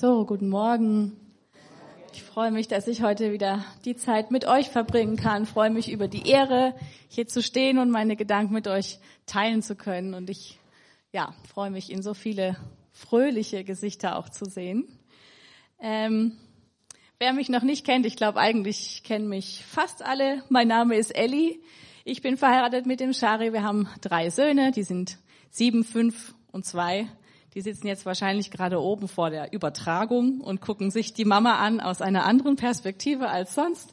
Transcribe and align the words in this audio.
So, 0.00 0.24
guten 0.24 0.48
Morgen. 0.48 1.14
Ich 2.14 2.22
freue 2.22 2.50
mich, 2.50 2.68
dass 2.68 2.88
ich 2.88 3.02
heute 3.02 3.32
wieder 3.32 3.66
die 3.84 3.96
Zeit 3.96 4.30
mit 4.30 4.46
euch 4.46 4.70
verbringen 4.70 5.16
kann. 5.16 5.42
Ich 5.42 5.50
freue 5.50 5.68
mich 5.68 5.92
über 5.92 6.08
die 6.08 6.26
Ehre, 6.26 6.74
hier 7.08 7.28
zu 7.28 7.42
stehen 7.42 7.76
und 7.76 7.90
meine 7.90 8.16
Gedanken 8.16 8.54
mit 8.54 8.66
euch 8.66 8.98
teilen 9.26 9.60
zu 9.60 9.76
können. 9.76 10.14
Und 10.14 10.30
ich, 10.30 10.58
ja, 11.12 11.34
freue 11.52 11.70
mich, 11.70 11.92
in 11.92 12.00
so 12.00 12.14
viele 12.14 12.56
fröhliche 12.92 13.62
Gesichter 13.62 14.16
auch 14.16 14.30
zu 14.30 14.46
sehen. 14.46 14.88
Ähm, 15.78 16.38
wer 17.18 17.34
mich 17.34 17.50
noch 17.50 17.62
nicht 17.62 17.84
kennt, 17.84 18.06
ich 18.06 18.16
glaube 18.16 18.40
eigentlich 18.40 19.02
kennen 19.04 19.28
mich 19.28 19.66
fast 19.66 20.02
alle. 20.02 20.42
Mein 20.48 20.68
Name 20.68 20.96
ist 20.96 21.10
Elli. 21.10 21.60
Ich 22.06 22.22
bin 22.22 22.38
verheiratet 22.38 22.86
mit 22.86 23.00
dem 23.00 23.12
Shari. 23.12 23.52
Wir 23.52 23.64
haben 23.64 23.86
drei 24.00 24.30
Söhne, 24.30 24.70
die 24.70 24.82
sind 24.82 25.18
sieben, 25.50 25.84
fünf 25.84 26.34
und 26.52 26.64
zwei. 26.64 27.06
Die 27.54 27.62
sitzen 27.62 27.88
jetzt 27.88 28.06
wahrscheinlich 28.06 28.50
gerade 28.52 28.80
oben 28.80 29.08
vor 29.08 29.30
der 29.30 29.52
Übertragung 29.52 30.40
und 30.40 30.60
gucken 30.60 30.90
sich 30.92 31.14
die 31.14 31.24
Mama 31.24 31.56
an 31.56 31.80
aus 31.80 32.00
einer 32.00 32.24
anderen 32.24 32.54
Perspektive 32.54 33.28
als 33.28 33.54
sonst. 33.54 33.92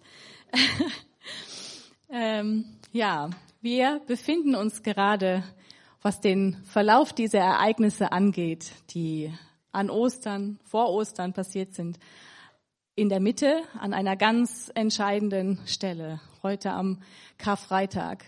ähm, 2.09 2.65
ja, 2.91 3.31
wir 3.61 3.99
befinden 4.05 4.53
uns 4.53 4.83
gerade, 4.83 5.43
was 6.03 6.21
den 6.21 6.57
Verlauf 6.65 7.13
dieser 7.13 7.39
Ereignisse 7.39 8.11
angeht, 8.11 8.71
die 8.91 9.33
an 9.71 9.89
Ostern, 9.89 10.59
vor 10.63 10.89
Ostern 10.89 11.33
passiert 11.33 11.73
sind, 11.73 11.97
in 12.95 13.09
der 13.09 13.19
Mitte 13.19 13.61
an 13.79 13.93
einer 13.93 14.15
ganz 14.15 14.71
entscheidenden 14.75 15.59
Stelle, 15.65 16.21
heute 16.43 16.71
am 16.71 17.01
Karfreitag. 17.39 18.23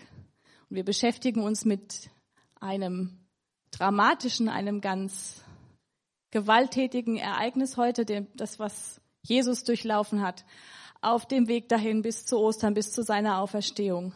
Und 0.68 0.76
wir 0.76 0.84
beschäftigen 0.84 1.42
uns 1.42 1.64
mit 1.64 2.10
einem 2.60 3.19
dramatischen, 3.70 4.48
einem 4.48 4.80
ganz 4.80 5.44
gewalttätigen 6.30 7.16
Ereignis 7.16 7.76
heute, 7.76 8.04
das, 8.34 8.58
was 8.58 9.00
Jesus 9.22 9.64
durchlaufen 9.64 10.22
hat, 10.22 10.44
auf 11.02 11.26
dem 11.26 11.48
Weg 11.48 11.68
dahin 11.68 12.02
bis 12.02 12.26
zu 12.26 12.38
Ostern, 12.38 12.74
bis 12.74 12.92
zu 12.92 13.02
seiner 13.02 13.38
Auferstehung. 13.38 14.12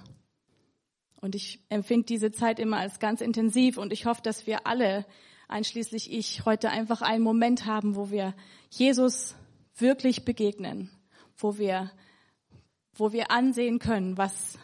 Und 1.21 1.35
ich 1.35 1.61
empfinde 1.71 2.07
diese 2.07 2.33
Zeit 2.33 2.59
immer 2.59 2.79
als 2.79 2.99
ganz 2.99 3.21
intensiv 3.21 3.79
und 3.79 3.93
ich 3.93 4.05
hoffe, 4.07 4.21
dass 4.23 4.47
wir 4.47 4.67
alle, 4.67 5.07
einschließlich 5.49 6.13
ich, 6.13 6.45
heute 6.45 6.69
einfach 6.69 7.01
einen 7.01 7.25
Moment 7.25 7.65
haben, 7.65 7.97
wo 7.97 8.11
wir 8.11 8.35
Jesus 8.69 9.35
wirklich 9.77 10.25
begegnen, 10.25 10.91
wo 11.37 11.57
wir, 11.57 11.91
wo 12.95 13.13
wir 13.13 13.31
ansehen 13.31 13.79
können, 13.79 14.19
was, 14.19 14.59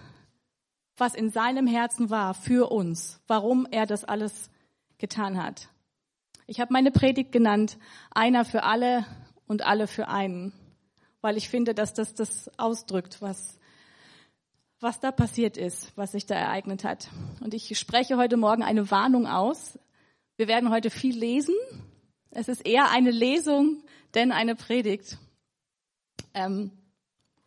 was 0.96 1.14
in 1.14 1.30
seinem 1.30 1.66
Herzen 1.66 2.10
war 2.10 2.34
für 2.34 2.70
uns, 2.70 3.20
warum 3.26 3.66
er 3.70 3.86
das 3.86 4.04
alles 4.04 4.49
getan 5.00 5.42
hat. 5.42 5.68
Ich 6.46 6.60
habe 6.60 6.72
meine 6.72 6.90
Predigt 6.90 7.32
genannt, 7.32 7.78
einer 8.10 8.44
für 8.44 8.64
alle 8.64 9.04
und 9.46 9.62
alle 9.62 9.86
für 9.86 10.08
einen, 10.08 10.52
weil 11.20 11.36
ich 11.36 11.48
finde, 11.48 11.74
dass 11.74 11.94
das 11.94 12.14
das 12.14 12.50
ausdrückt, 12.58 13.20
was, 13.20 13.58
was 14.80 15.00
da 15.00 15.12
passiert 15.12 15.56
ist, 15.56 15.96
was 15.96 16.12
sich 16.12 16.26
da 16.26 16.34
ereignet 16.34 16.84
hat. 16.84 17.08
Und 17.40 17.54
ich 17.54 17.78
spreche 17.78 18.16
heute 18.16 18.36
Morgen 18.36 18.62
eine 18.62 18.90
Warnung 18.90 19.26
aus. 19.26 19.78
Wir 20.36 20.48
werden 20.48 20.70
heute 20.70 20.90
viel 20.90 21.16
lesen. 21.16 21.54
Es 22.30 22.48
ist 22.48 22.66
eher 22.66 22.90
eine 22.90 23.10
Lesung, 23.10 23.82
denn 24.14 24.32
eine 24.32 24.54
Predigt. 24.54 25.18
Ähm, 26.34 26.72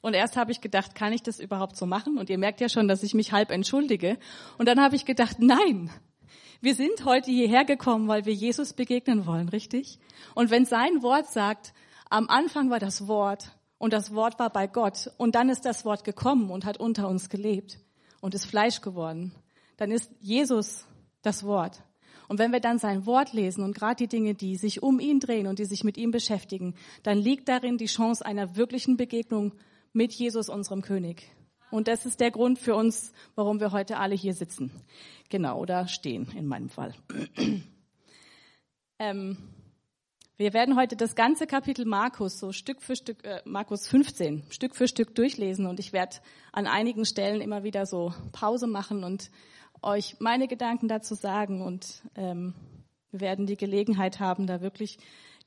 und 0.01 0.13
erst 0.13 0.35
habe 0.35 0.51
ich 0.51 0.59
gedacht, 0.59 0.95
kann 0.95 1.13
ich 1.13 1.23
das 1.23 1.39
überhaupt 1.39 1.77
so 1.77 1.85
machen? 1.85 2.17
Und 2.17 2.29
ihr 2.29 2.37
merkt 2.37 2.59
ja 2.59 2.67
schon, 2.67 2.89
dass 2.89 3.03
ich 3.03 3.13
mich 3.13 3.31
halb 3.31 3.51
entschuldige. 3.51 4.17
Und 4.57 4.67
dann 4.67 4.81
habe 4.81 4.97
ich 4.97 5.05
gedacht, 5.05 5.37
nein, 5.39 5.89
wir 6.63 6.75
sind 6.75 7.03
heute 7.03 7.29
hierher 7.29 7.65
gekommen, 7.65 8.07
weil 8.07 8.25
wir 8.25 8.33
Jesus 8.33 8.71
begegnen 8.71 9.25
wollen, 9.25 9.49
richtig? 9.49 9.99
Und 10.33 10.49
wenn 10.49 10.63
sein 10.63 11.03
Wort 11.03 11.27
sagt, 11.27 11.73
am 12.09 12.29
Anfang 12.29 12.69
war 12.69 12.79
das 12.79 13.05
Wort 13.05 13.51
und 13.79 13.91
das 13.91 14.15
Wort 14.15 14.39
war 14.39 14.49
bei 14.49 14.67
Gott 14.67 15.11
und 15.17 15.35
dann 15.35 15.49
ist 15.49 15.65
das 15.65 15.83
Wort 15.83 16.05
gekommen 16.05 16.49
und 16.49 16.63
hat 16.63 16.77
unter 16.79 17.09
uns 17.09 17.27
gelebt 17.29 17.79
und 18.21 18.33
ist 18.33 18.45
Fleisch 18.45 18.79
geworden, 18.79 19.35
dann 19.75 19.91
ist 19.91 20.09
Jesus 20.21 20.85
das 21.21 21.43
Wort. 21.43 21.83
Und 22.29 22.39
wenn 22.39 22.53
wir 22.53 22.61
dann 22.61 22.79
sein 22.79 23.05
Wort 23.05 23.33
lesen 23.33 23.61
und 23.61 23.75
gerade 23.75 23.97
die 23.97 24.07
Dinge, 24.07 24.33
die 24.33 24.55
sich 24.55 24.81
um 24.81 25.01
ihn 25.01 25.19
drehen 25.19 25.47
und 25.47 25.59
die 25.59 25.65
sich 25.65 25.83
mit 25.83 25.97
ihm 25.97 26.11
beschäftigen, 26.11 26.75
dann 27.03 27.17
liegt 27.17 27.49
darin 27.49 27.77
die 27.77 27.87
Chance 27.87 28.25
einer 28.25 28.55
wirklichen 28.55 28.95
Begegnung 28.95 29.53
mit 29.91 30.13
Jesus, 30.13 30.47
unserem 30.47 30.81
König. 30.81 31.29
Und 31.73 31.87
das 31.87 32.05
ist 32.05 32.19
der 32.19 32.29
Grund 32.29 32.59
für 32.59 32.75
uns, 32.75 33.13
warum 33.33 33.59
wir 33.59 33.71
heute 33.71 33.97
alle 33.97 34.13
hier 34.13 34.35
sitzen. 34.35 34.69
Genau, 35.29 35.57
oder 35.57 35.87
stehen 35.87 36.27
in 36.37 36.45
meinem 36.45 36.69
Fall. 36.69 36.93
ähm, 38.99 39.37
wir 40.37 40.53
werden 40.53 40.75
heute 40.75 40.95
das 40.95 41.15
ganze 41.15 41.47
Kapitel 41.47 41.85
Markus 41.85 42.37
so 42.37 42.51
Stück 42.51 42.83
für 42.83 42.95
Stück, 42.95 43.25
äh, 43.25 43.41
Markus 43.45 43.87
15, 43.87 44.43
Stück 44.51 44.75
für 44.75 44.87
Stück 44.87 45.15
durchlesen 45.15 45.65
und 45.65 45.79
ich 45.79 45.93
werde 45.93 46.17
an 46.51 46.67
einigen 46.67 47.05
Stellen 47.05 47.41
immer 47.41 47.63
wieder 47.63 47.87
so 47.87 48.13
Pause 48.33 48.67
machen 48.67 49.03
und 49.03 49.31
euch 49.81 50.17
meine 50.19 50.47
Gedanken 50.47 50.87
dazu 50.87 51.15
sagen 51.15 51.63
und 51.63 52.03
ähm, 52.13 52.53
wir 53.13 53.21
werden 53.21 53.45
die 53.45 53.57
Gelegenheit 53.57 54.19
haben, 54.19 54.47
da 54.47 54.61
wirklich 54.61 54.97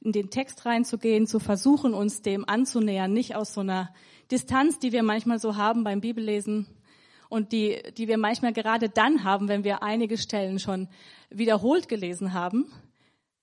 in 0.00 0.12
den 0.12 0.30
Text 0.30 0.64
reinzugehen, 0.66 1.26
zu 1.26 1.40
versuchen, 1.40 1.94
uns 1.94 2.22
dem 2.22 2.48
anzunähern, 2.48 3.12
nicht 3.12 3.34
aus 3.34 3.54
so 3.54 3.60
einer 3.60 3.92
Distanz, 4.30 4.78
die 4.78 4.92
wir 4.92 5.02
manchmal 5.02 5.40
so 5.40 5.56
haben 5.56 5.82
beim 5.82 6.00
Bibellesen 6.00 6.66
und 7.28 7.50
die, 7.50 7.82
die 7.96 8.06
wir 8.06 8.18
manchmal 8.18 8.52
gerade 8.52 8.88
dann 8.88 9.24
haben, 9.24 9.48
wenn 9.48 9.64
wir 9.64 9.82
einige 9.82 10.16
Stellen 10.16 10.60
schon 10.60 10.88
wiederholt 11.28 11.88
gelesen 11.88 12.32
haben. 12.32 12.72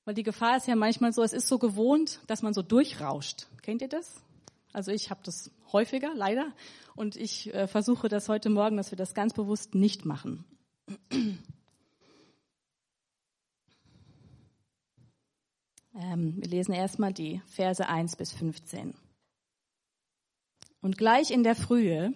Weil 0.06 0.14
die 0.14 0.24
Gefahr 0.24 0.56
ist 0.56 0.68
ja 0.68 0.76
manchmal 0.76 1.12
so, 1.12 1.22
es 1.22 1.34
ist 1.34 1.50
so 1.50 1.60
gewohnt, 1.60 2.22
dass 2.28 2.42
man 2.42 2.54
so 2.54 2.62
durchrauscht. 2.62 3.48
Kennt 3.62 3.82
ihr 3.82 3.90
das? 3.90 4.22
Also 4.72 4.92
ich 4.92 5.10
habe 5.10 5.20
das 5.24 5.52
häufiger, 5.74 6.14
leider. 6.16 6.54
Und 6.96 7.18
ich 7.18 7.54
äh, 7.54 7.68
versuche 7.68 8.08
das 8.08 8.30
heute 8.30 8.50
Morgen, 8.50 8.78
dass 8.78 8.92
wir 8.92 8.98
das 8.98 9.14
ganz 9.14 9.34
bewusst 9.34 9.76
nicht 9.76 10.06
machen. 10.06 10.46
Wir 15.94 16.48
lesen 16.48 16.74
erstmal 16.74 17.14
die 17.14 17.42
Verse 17.46 17.88
1 17.88 18.16
bis 18.16 18.32
15. 18.32 18.96
Und 20.82 20.98
gleich 20.98 21.30
in 21.30 21.44
der 21.44 21.56
Frühe 21.56 22.14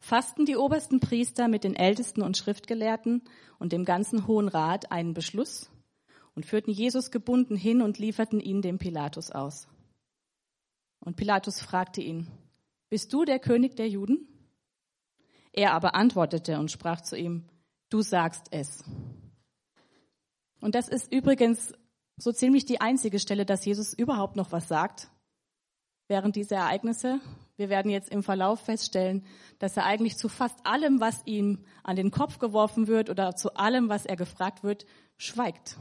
fassten 0.00 0.44
die 0.44 0.56
obersten 0.56 1.00
Priester 1.00 1.48
mit 1.48 1.64
den 1.64 1.76
Ältesten 1.76 2.22
und 2.22 2.36
Schriftgelehrten 2.36 3.22
und 3.58 3.72
dem 3.72 3.84
ganzen 3.84 4.26
Hohen 4.26 4.48
Rat 4.48 4.90
einen 4.90 5.14
Beschluss 5.14 5.70
und 6.34 6.46
führten 6.46 6.72
Jesus 6.72 7.10
gebunden 7.10 7.56
hin 7.56 7.80
und 7.80 7.98
lieferten 7.98 8.40
ihn 8.40 8.60
dem 8.60 8.78
Pilatus 8.78 9.30
aus. 9.30 9.68
Und 10.98 11.16
Pilatus 11.16 11.60
fragte 11.60 12.02
ihn, 12.02 12.26
bist 12.88 13.12
du 13.12 13.24
der 13.24 13.38
König 13.38 13.76
der 13.76 13.88
Juden? 13.88 14.28
Er 15.52 15.72
aber 15.72 15.94
antwortete 15.94 16.58
und 16.58 16.70
sprach 16.70 17.00
zu 17.00 17.16
ihm, 17.16 17.48
du 17.88 18.02
sagst 18.02 18.48
es. 18.50 18.84
Und 20.60 20.74
das 20.74 20.88
ist 20.88 21.12
übrigens 21.12 21.72
so 22.18 22.32
ziemlich 22.32 22.64
die 22.64 22.80
einzige 22.80 23.18
Stelle, 23.18 23.44
dass 23.44 23.64
Jesus 23.64 23.92
überhaupt 23.92 24.36
noch 24.36 24.52
was 24.52 24.68
sagt 24.68 25.08
während 26.08 26.36
dieser 26.36 26.56
Ereignisse. 26.56 27.20
Wir 27.56 27.68
werden 27.68 27.90
jetzt 27.90 28.10
im 28.10 28.22
Verlauf 28.22 28.60
feststellen, 28.60 29.24
dass 29.58 29.76
er 29.76 29.84
eigentlich 29.84 30.16
zu 30.16 30.28
fast 30.28 30.64
allem, 30.64 31.00
was 31.00 31.22
ihm 31.26 31.64
an 31.82 31.96
den 31.96 32.10
Kopf 32.10 32.38
geworfen 32.38 32.86
wird 32.86 33.10
oder 33.10 33.34
zu 33.34 33.54
allem, 33.56 33.88
was 33.88 34.06
er 34.06 34.16
gefragt 34.16 34.62
wird, 34.62 34.86
schweigt. 35.16 35.76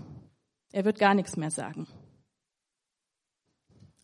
Er 0.72 0.86
wird 0.86 1.00
gar 1.00 1.14
nichts 1.14 1.38
mehr 1.38 1.52
sagen. 1.52 1.88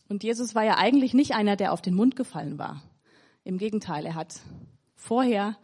Und 0.08 0.22
Jesus 0.22 0.54
war 0.54 0.64
ja 0.64 0.76
eigentlich 0.76 1.14
nicht 1.14 1.34
einer, 1.34 1.56
der 1.56 1.72
auf 1.72 1.82
den 1.82 1.94
Mund 1.94 2.16
gefallen 2.16 2.58
war. 2.58 2.82
Im 3.44 3.58
Gegenteil, 3.58 4.06
er 4.06 4.14
hat 4.14 4.40
vorher 4.94 5.56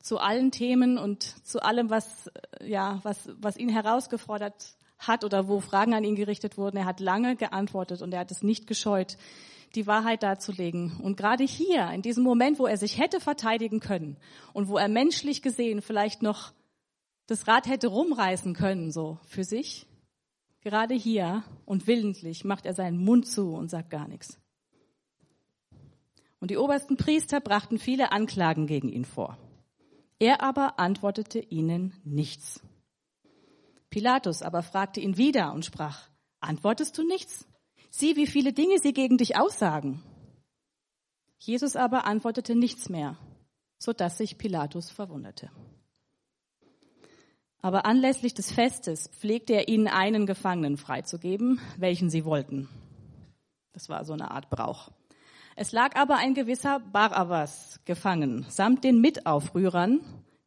zu 0.00 0.18
allen 0.18 0.50
Themen 0.50 0.98
und 0.98 1.22
zu 1.46 1.62
allem, 1.62 1.88
was, 1.88 2.30
ja, 2.60 3.00
was, 3.04 3.30
was 3.40 3.56
ihn 3.56 3.68
herausgefordert 3.68 4.76
hat 5.06 5.24
oder 5.24 5.48
wo 5.48 5.60
Fragen 5.60 5.94
an 5.94 6.04
ihn 6.04 6.16
gerichtet 6.16 6.56
wurden, 6.56 6.76
er 6.76 6.86
hat 6.86 7.00
lange 7.00 7.36
geantwortet 7.36 8.02
und 8.02 8.12
er 8.12 8.20
hat 8.20 8.30
es 8.30 8.42
nicht 8.42 8.66
gescheut, 8.66 9.16
die 9.74 9.86
Wahrheit 9.86 10.22
darzulegen. 10.22 11.00
Und 11.02 11.16
gerade 11.16 11.44
hier, 11.44 11.90
in 11.90 12.02
diesem 12.02 12.24
Moment, 12.24 12.58
wo 12.58 12.66
er 12.66 12.76
sich 12.76 12.98
hätte 12.98 13.20
verteidigen 13.20 13.80
können 13.80 14.16
und 14.52 14.68
wo 14.68 14.76
er 14.76 14.88
menschlich 14.88 15.42
gesehen 15.42 15.82
vielleicht 15.82 16.22
noch 16.22 16.52
das 17.26 17.46
Rad 17.46 17.66
hätte 17.66 17.88
rumreißen 17.88 18.54
können, 18.54 18.90
so 18.90 19.18
für 19.26 19.44
sich, 19.44 19.86
gerade 20.60 20.94
hier 20.94 21.44
und 21.64 21.86
willentlich 21.86 22.44
macht 22.44 22.66
er 22.66 22.74
seinen 22.74 22.98
Mund 22.98 23.26
zu 23.26 23.54
und 23.54 23.70
sagt 23.70 23.90
gar 23.90 24.08
nichts. 24.08 24.38
Und 26.40 26.50
die 26.50 26.56
obersten 26.56 26.96
Priester 26.96 27.40
brachten 27.40 27.78
viele 27.78 28.10
Anklagen 28.10 28.66
gegen 28.66 28.88
ihn 28.88 29.04
vor. 29.04 29.38
Er 30.18 30.42
aber 30.42 30.78
antwortete 30.78 31.38
ihnen 31.38 31.94
nichts. 32.04 32.62
Pilatus 33.92 34.40
aber 34.40 34.62
fragte 34.62 35.00
ihn 35.00 35.18
wieder 35.18 35.52
und 35.52 35.66
sprach, 35.66 36.08
antwortest 36.40 36.96
du 36.96 37.06
nichts? 37.06 37.46
Sieh, 37.90 38.16
wie 38.16 38.26
viele 38.26 38.54
Dinge 38.54 38.78
sie 38.78 38.94
gegen 38.94 39.18
dich 39.18 39.36
aussagen. 39.36 40.02
Jesus 41.38 41.76
aber 41.76 42.06
antwortete 42.06 42.54
nichts 42.54 42.88
mehr, 42.88 43.18
so 43.78 43.92
dass 43.92 44.16
sich 44.16 44.38
Pilatus 44.38 44.90
verwunderte. 44.90 45.50
Aber 47.60 47.84
anlässlich 47.84 48.32
des 48.32 48.50
Festes 48.50 49.08
pflegte 49.08 49.52
er 49.52 49.68
ihnen 49.68 49.88
einen 49.88 50.24
Gefangenen 50.24 50.78
freizugeben, 50.78 51.60
welchen 51.76 52.08
sie 52.08 52.24
wollten. 52.24 52.70
Das 53.74 53.90
war 53.90 54.06
so 54.06 54.14
eine 54.14 54.30
Art 54.30 54.48
Brauch. 54.48 54.90
Es 55.54 55.72
lag 55.72 55.96
aber 55.96 56.16
ein 56.16 56.32
gewisser 56.32 56.80
Barabbas 56.80 57.78
gefangen, 57.84 58.46
samt 58.48 58.84
den 58.84 59.02
Mitaufrührern, 59.02 60.00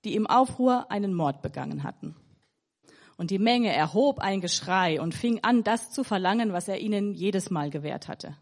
die 0.04 0.16
im 0.16 0.26
Aufruhr 0.26 0.90
einen 0.90 1.14
Mord 1.14 1.44
begangen 1.44 1.84
hatten. 1.84 2.16
Und 3.18 3.32
die 3.32 3.40
Menge 3.40 3.74
erhob 3.74 4.20
ein 4.20 4.42
Geschrei 4.42 5.00
und 5.00 5.16
fing 5.16 5.40
an, 5.44 5.64
das 5.64 5.92
zu 5.92 6.04
verlangen, 6.04 6.52
was 6.52 6.68
er 6.68 6.80
ihnen 6.80 7.14
jedes 7.14 7.50
Mal 7.50 7.70
gewährt 7.70 8.08
hatte. 8.08 8.36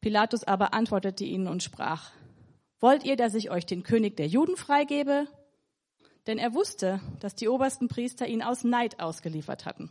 Pilatus 0.00 0.44
aber 0.44 0.74
antwortete 0.74 1.24
ihnen 1.24 1.46
und 1.46 1.62
sprach, 1.62 2.12
Wollt 2.80 3.04
ihr, 3.04 3.16
dass 3.16 3.34
ich 3.34 3.50
euch 3.50 3.64
den 3.64 3.82
König 3.82 4.16
der 4.16 4.26
Juden 4.26 4.56
freigebe? 4.56 5.26
Denn 6.26 6.38
er 6.38 6.54
wusste, 6.54 7.00
dass 7.20 7.34
die 7.34 7.48
obersten 7.48 7.88
Priester 7.88 8.26
ihn 8.26 8.42
aus 8.42 8.64
Neid 8.64 9.00
ausgeliefert 9.00 9.64
hatten. 9.64 9.90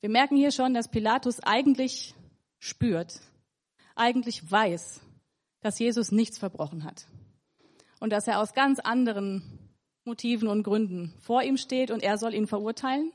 Wir 0.00 0.10
merken 0.10 0.36
hier 0.36 0.52
schon, 0.52 0.74
dass 0.74 0.90
Pilatus 0.90 1.40
eigentlich 1.40 2.14
spürt, 2.58 3.20
eigentlich 3.94 4.48
weiß, 4.48 5.00
dass 5.60 5.78
Jesus 5.78 6.12
nichts 6.12 6.38
verbrochen 6.38 6.84
hat. 6.84 7.06
Und 7.98 8.10
dass 8.10 8.28
er 8.28 8.40
aus 8.40 8.52
ganz 8.52 8.78
anderen 8.78 9.55
Motiven 10.06 10.48
und 10.48 10.62
Gründen 10.62 11.12
vor 11.20 11.42
ihm 11.42 11.56
steht 11.56 11.90
und 11.90 12.02
er 12.02 12.16
soll 12.16 12.32
ihn 12.32 12.46
verurteilen. 12.46 13.12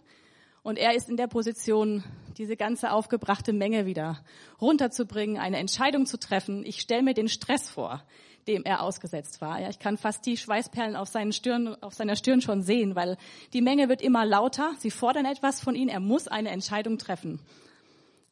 Und 0.63 0.77
er 0.77 0.93
ist 0.93 1.09
in 1.09 1.17
der 1.17 1.27
Position, 1.27 2.03
diese 2.37 2.55
ganze 2.55 2.91
aufgebrachte 2.91 3.53
Menge 3.53 3.85
wieder 3.85 4.23
runterzubringen, 4.59 5.37
eine 5.37 5.57
Entscheidung 5.57 6.05
zu 6.05 6.19
treffen. 6.19 6.63
Ich 6.65 6.81
stelle 6.81 7.01
mir 7.01 7.13
den 7.13 7.29
Stress 7.29 7.69
vor, 7.69 8.03
dem 8.47 8.63
er 8.63 8.83
ausgesetzt 8.83 9.41
war. 9.41 9.59
Ja, 9.59 9.69
ich 9.69 9.79
kann 9.79 9.97
fast 9.97 10.25
die 10.25 10.37
Schweißperlen 10.37 10.95
auf, 10.95 11.07
seinen 11.07 11.33
Stirn, 11.33 11.75
auf 11.81 11.93
seiner 11.93 12.15
Stirn 12.15 12.41
schon 12.41 12.61
sehen, 12.61 12.95
weil 12.95 13.17
die 13.53 13.61
Menge 13.61 13.89
wird 13.89 14.01
immer 14.01 14.25
lauter. 14.25 14.73
Sie 14.77 14.91
fordern 14.91 15.25
etwas 15.25 15.61
von 15.61 15.75
ihm. 15.75 15.87
Er 15.87 15.99
muss 15.99 16.27
eine 16.27 16.49
Entscheidung 16.49 16.97
treffen. 16.97 17.39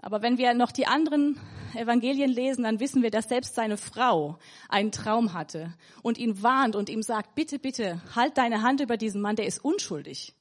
Aber 0.01 0.21
wenn 0.21 0.37
wir 0.37 0.53
noch 0.53 0.71
die 0.71 0.87
anderen 0.87 1.39
Evangelien 1.75 2.29
lesen, 2.29 2.63
dann 2.63 2.79
wissen 2.79 3.03
wir, 3.03 3.11
dass 3.11 3.29
selbst 3.29 3.55
seine 3.55 3.77
Frau 3.77 4.39
einen 4.69 4.91
Traum 4.91 5.33
hatte 5.33 5.73
und 6.01 6.17
ihn 6.17 6.41
warnt 6.41 6.75
und 6.75 6.89
ihm 6.89 7.03
sagt, 7.03 7.35
bitte, 7.35 7.59
bitte, 7.59 8.01
halt 8.15 8.37
deine 8.37 8.61
Hand 8.61 8.81
über 8.81 8.97
diesen 8.97 9.21
Mann, 9.21 9.35
der 9.35 9.45
ist 9.45 9.63
unschuldig. 9.63 10.33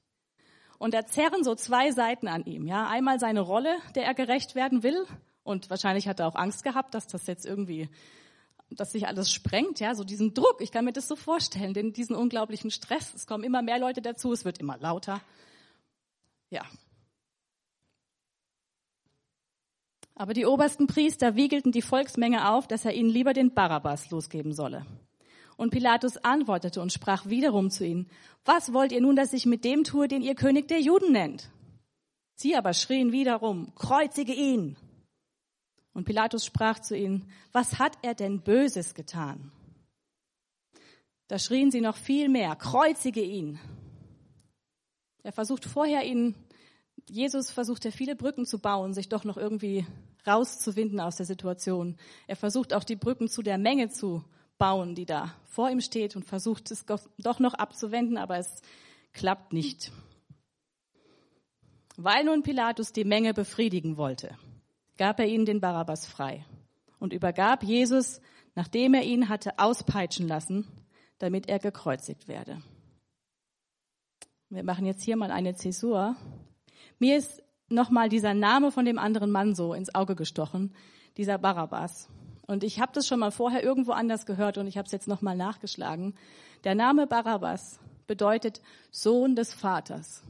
Und 0.78 0.94
da 0.94 1.04
zerren 1.04 1.42
so 1.42 1.56
zwei 1.56 1.90
Seiten 1.90 2.28
an 2.28 2.44
ihm. 2.44 2.66
Ja, 2.66 2.88
einmal 2.88 3.18
seine 3.18 3.40
Rolle, 3.40 3.76
der 3.96 4.04
er 4.04 4.14
gerecht 4.14 4.54
werden 4.54 4.84
will. 4.84 5.04
Und 5.42 5.70
wahrscheinlich 5.70 6.06
hat 6.06 6.20
er 6.20 6.28
auch 6.28 6.36
Angst 6.36 6.62
gehabt, 6.62 6.94
dass 6.94 7.08
das 7.08 7.26
jetzt 7.26 7.44
irgendwie, 7.44 7.88
dass 8.70 8.92
sich 8.92 9.08
alles 9.08 9.32
sprengt. 9.32 9.80
Ja, 9.80 9.96
so 9.96 10.04
diesen 10.04 10.34
Druck. 10.34 10.60
Ich 10.60 10.70
kann 10.70 10.84
mir 10.84 10.92
das 10.92 11.08
so 11.08 11.16
vorstellen, 11.16 11.74
den, 11.74 11.92
diesen 11.92 12.14
unglaublichen 12.14 12.70
Stress. 12.70 13.12
Es 13.12 13.26
kommen 13.26 13.42
immer 13.42 13.60
mehr 13.60 13.80
Leute 13.80 14.02
dazu. 14.02 14.32
Es 14.32 14.44
wird 14.44 14.58
immer 14.58 14.78
lauter. 14.78 15.20
Ja, 16.50 16.62
Aber 20.18 20.34
die 20.34 20.46
obersten 20.46 20.88
Priester 20.88 21.36
wiegelten 21.36 21.70
die 21.70 21.80
Volksmenge 21.80 22.50
auf, 22.50 22.66
dass 22.66 22.84
er 22.84 22.92
ihnen 22.92 23.08
lieber 23.08 23.32
den 23.34 23.54
Barabbas 23.54 24.10
losgeben 24.10 24.52
solle. 24.52 24.84
Und 25.56 25.70
Pilatus 25.70 26.16
antwortete 26.16 26.82
und 26.82 26.92
sprach 26.92 27.26
wiederum 27.26 27.70
zu 27.70 27.86
ihnen, 27.86 28.10
was 28.44 28.72
wollt 28.72 28.90
ihr 28.90 29.00
nun, 29.00 29.14
dass 29.14 29.32
ich 29.32 29.46
mit 29.46 29.64
dem 29.64 29.84
tue, 29.84 30.08
den 30.08 30.22
ihr 30.22 30.34
König 30.34 30.66
der 30.66 30.80
Juden 30.80 31.12
nennt? 31.12 31.52
Sie 32.34 32.56
aber 32.56 32.74
schrien 32.74 33.12
wiederum, 33.12 33.72
kreuzige 33.76 34.34
ihn. 34.34 34.76
Und 35.92 36.04
Pilatus 36.04 36.44
sprach 36.44 36.80
zu 36.80 36.96
ihnen, 36.96 37.30
was 37.52 37.78
hat 37.78 37.96
er 38.02 38.14
denn 38.14 38.40
Böses 38.40 38.94
getan? 38.94 39.52
Da 41.28 41.38
schrien 41.38 41.70
sie 41.70 41.80
noch 41.80 41.96
viel 41.96 42.28
mehr, 42.28 42.56
kreuzige 42.56 43.22
ihn. 43.22 43.60
Er 45.22 45.32
versucht 45.32 45.64
vorher 45.64 46.04
ihn, 46.04 46.34
Jesus 47.10 47.50
versucht 47.50 47.86
viele 47.92 48.16
Brücken 48.16 48.46
zu 48.46 48.58
bauen, 48.58 48.92
sich 48.94 49.08
doch 49.08 49.24
noch 49.24 49.36
irgendwie 49.36 49.86
rauszuwinden 50.26 51.00
aus 51.00 51.16
der 51.16 51.26
Situation. 51.26 51.96
Er 52.26 52.36
versucht 52.36 52.74
auch 52.74 52.84
die 52.84 52.96
Brücken 52.96 53.28
zu 53.28 53.42
der 53.42 53.58
Menge 53.58 53.88
zu 53.88 54.24
bauen, 54.58 54.94
die 54.94 55.06
da 55.06 55.34
vor 55.44 55.70
ihm 55.70 55.80
steht 55.80 56.16
und 56.16 56.24
versucht 56.24 56.70
es 56.70 56.84
doch 57.18 57.38
noch 57.38 57.54
abzuwenden, 57.54 58.18
aber 58.18 58.38
es 58.38 58.60
klappt 59.12 59.52
nicht. 59.52 59.92
Weil 61.96 62.24
nun 62.24 62.42
Pilatus 62.42 62.92
die 62.92 63.04
Menge 63.04 63.34
befriedigen 63.34 63.96
wollte, 63.96 64.36
gab 64.96 65.18
er 65.18 65.26
ihnen 65.26 65.46
den 65.46 65.60
Barabbas 65.60 66.06
frei 66.06 66.44
und 66.98 67.12
übergab 67.12 67.62
Jesus, 67.62 68.20
nachdem 68.54 68.94
er 68.94 69.02
ihn 69.02 69.28
hatte 69.28 69.58
auspeitschen 69.58 70.28
lassen, 70.28 70.66
damit 71.18 71.48
er 71.48 71.58
gekreuzigt 71.58 72.28
werde. 72.28 72.62
Wir 74.48 74.62
machen 74.62 74.86
jetzt 74.86 75.02
hier 75.02 75.16
mal 75.16 75.30
eine 75.30 75.54
Zäsur. 75.54 76.16
Mir 76.98 77.16
ist 77.16 77.42
nochmal 77.68 78.08
dieser 78.08 78.34
Name 78.34 78.70
von 78.72 78.84
dem 78.84 78.98
anderen 78.98 79.30
Mann 79.30 79.54
so 79.54 79.74
ins 79.74 79.94
Auge 79.94 80.16
gestochen, 80.16 80.74
dieser 81.16 81.38
Barabbas. 81.38 82.08
Und 82.46 82.64
ich 82.64 82.80
habe 82.80 82.92
das 82.92 83.06
schon 83.06 83.20
mal 83.20 83.30
vorher 83.30 83.62
irgendwo 83.62 83.92
anders 83.92 84.26
gehört 84.26 84.58
und 84.58 84.66
ich 84.66 84.78
habe 84.78 84.86
es 84.86 84.92
jetzt 84.92 85.06
nochmal 85.06 85.36
nachgeschlagen. 85.36 86.14
Der 86.64 86.74
Name 86.74 87.06
Barabbas 87.06 87.78
bedeutet 88.06 88.62
Sohn 88.90 89.36
des 89.36 89.52
Vaters. 89.52 90.22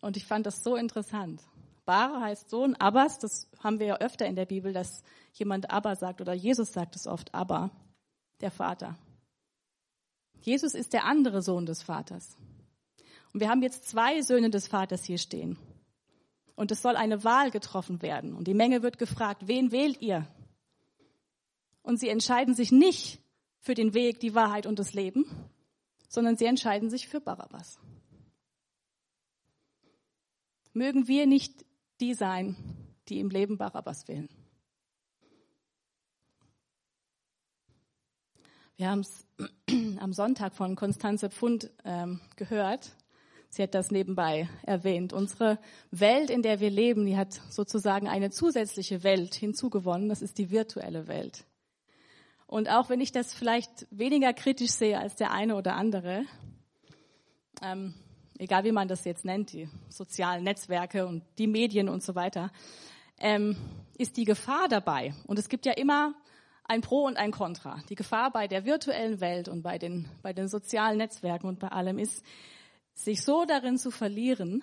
Und 0.00 0.16
ich 0.16 0.26
fand 0.26 0.46
das 0.46 0.62
so 0.62 0.76
interessant. 0.76 1.42
Bar 1.84 2.20
heißt 2.20 2.48
Sohn, 2.48 2.76
Abbas, 2.76 3.18
das 3.18 3.48
haben 3.62 3.78
wir 3.78 3.86
ja 3.86 3.96
öfter 3.96 4.26
in 4.26 4.36
der 4.36 4.46
Bibel, 4.46 4.72
dass 4.72 5.02
jemand 5.32 5.70
Abba 5.70 5.96
sagt 5.96 6.20
oder 6.20 6.32
Jesus 6.32 6.72
sagt 6.72 6.96
es 6.96 7.06
oft, 7.06 7.34
Abba, 7.34 7.70
der 8.40 8.50
Vater. 8.50 8.96
Jesus 10.40 10.74
ist 10.74 10.92
der 10.92 11.04
andere 11.04 11.42
Sohn 11.42 11.66
des 11.66 11.82
Vaters. 11.82 12.36
Und 13.34 13.40
wir 13.40 13.48
haben 13.48 13.62
jetzt 13.62 13.88
zwei 13.88 14.22
Söhne 14.22 14.48
des 14.48 14.68
Vaters 14.68 15.04
hier 15.04 15.18
stehen. 15.18 15.58
Und 16.54 16.70
es 16.70 16.82
soll 16.82 16.94
eine 16.94 17.24
Wahl 17.24 17.50
getroffen 17.50 18.00
werden. 18.00 18.32
Und 18.32 18.46
die 18.46 18.54
Menge 18.54 18.84
wird 18.84 18.96
gefragt, 18.96 19.48
wen 19.48 19.72
wählt 19.72 20.00
ihr? 20.00 20.28
Und 21.82 21.98
sie 21.98 22.08
entscheiden 22.08 22.54
sich 22.54 22.70
nicht 22.70 23.20
für 23.58 23.74
den 23.74 23.92
Weg, 23.92 24.20
die 24.20 24.36
Wahrheit 24.36 24.66
und 24.66 24.78
das 24.78 24.94
Leben, 24.94 25.26
sondern 26.08 26.36
sie 26.36 26.44
entscheiden 26.44 26.90
sich 26.90 27.08
für 27.08 27.20
Barabbas. 27.20 27.80
Mögen 30.72 31.08
wir 31.08 31.26
nicht 31.26 31.66
die 32.00 32.14
sein, 32.14 32.54
die 33.08 33.18
im 33.18 33.30
Leben 33.30 33.58
Barabbas 33.58 34.06
wählen. 34.06 34.28
Wir 38.76 38.90
haben 38.90 39.00
es 39.00 39.26
am 39.98 40.12
Sonntag 40.12 40.54
von 40.54 40.76
Konstanze 40.76 41.30
Pfund 41.30 41.70
ähm, 41.84 42.20
gehört. 42.36 42.96
Sie 43.54 43.62
hat 43.62 43.76
das 43.76 43.92
nebenbei 43.92 44.48
erwähnt. 44.64 45.12
Unsere 45.12 45.60
Welt, 45.92 46.28
in 46.28 46.42
der 46.42 46.58
wir 46.58 46.70
leben, 46.70 47.06
die 47.06 47.16
hat 47.16 47.40
sozusagen 47.50 48.08
eine 48.08 48.30
zusätzliche 48.30 49.04
Welt 49.04 49.32
hinzugewonnen. 49.32 50.08
Das 50.08 50.22
ist 50.22 50.38
die 50.38 50.50
virtuelle 50.50 51.06
Welt. 51.06 51.44
Und 52.48 52.68
auch 52.68 52.88
wenn 52.88 53.00
ich 53.00 53.12
das 53.12 53.32
vielleicht 53.32 53.86
weniger 53.92 54.32
kritisch 54.32 54.72
sehe 54.72 54.98
als 54.98 55.14
der 55.14 55.30
eine 55.30 55.54
oder 55.54 55.76
andere, 55.76 56.24
ähm, 57.62 57.94
egal 58.38 58.64
wie 58.64 58.72
man 58.72 58.88
das 58.88 59.04
jetzt 59.04 59.24
nennt, 59.24 59.52
die 59.52 59.68
sozialen 59.88 60.42
Netzwerke 60.42 61.06
und 61.06 61.22
die 61.38 61.46
Medien 61.46 61.88
und 61.88 62.02
so 62.02 62.16
weiter, 62.16 62.50
ähm, 63.18 63.56
ist 63.96 64.16
die 64.16 64.24
Gefahr 64.24 64.66
dabei. 64.68 65.14
Und 65.28 65.38
es 65.38 65.48
gibt 65.48 65.64
ja 65.64 65.74
immer 65.74 66.12
ein 66.64 66.80
Pro 66.80 67.04
und 67.04 67.16
ein 67.16 67.30
Contra. 67.30 67.80
Die 67.88 67.94
Gefahr 67.94 68.32
bei 68.32 68.48
der 68.48 68.64
virtuellen 68.64 69.20
Welt 69.20 69.46
und 69.46 69.62
bei 69.62 69.78
den, 69.78 70.08
bei 70.22 70.32
den 70.32 70.48
sozialen 70.48 70.98
Netzwerken 70.98 71.46
und 71.46 71.60
bei 71.60 71.68
allem 71.68 72.00
ist, 72.00 72.24
sich 72.94 73.22
so 73.22 73.44
darin 73.44 73.78
zu 73.78 73.90
verlieren, 73.90 74.62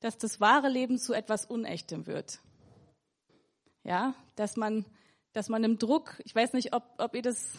dass 0.00 0.18
das 0.18 0.40
wahre 0.40 0.68
Leben 0.68 0.98
zu 0.98 1.14
etwas 1.14 1.46
Unechtem 1.46 2.06
wird. 2.06 2.40
Ja, 3.84 4.14
dass 4.36 4.56
man, 4.56 4.84
dass 5.32 5.48
man 5.48 5.64
im 5.64 5.78
Druck, 5.78 6.20
ich 6.24 6.34
weiß 6.34 6.52
nicht, 6.52 6.74
ob, 6.74 6.82
ob 6.98 7.14
ihr 7.14 7.22
das, 7.22 7.52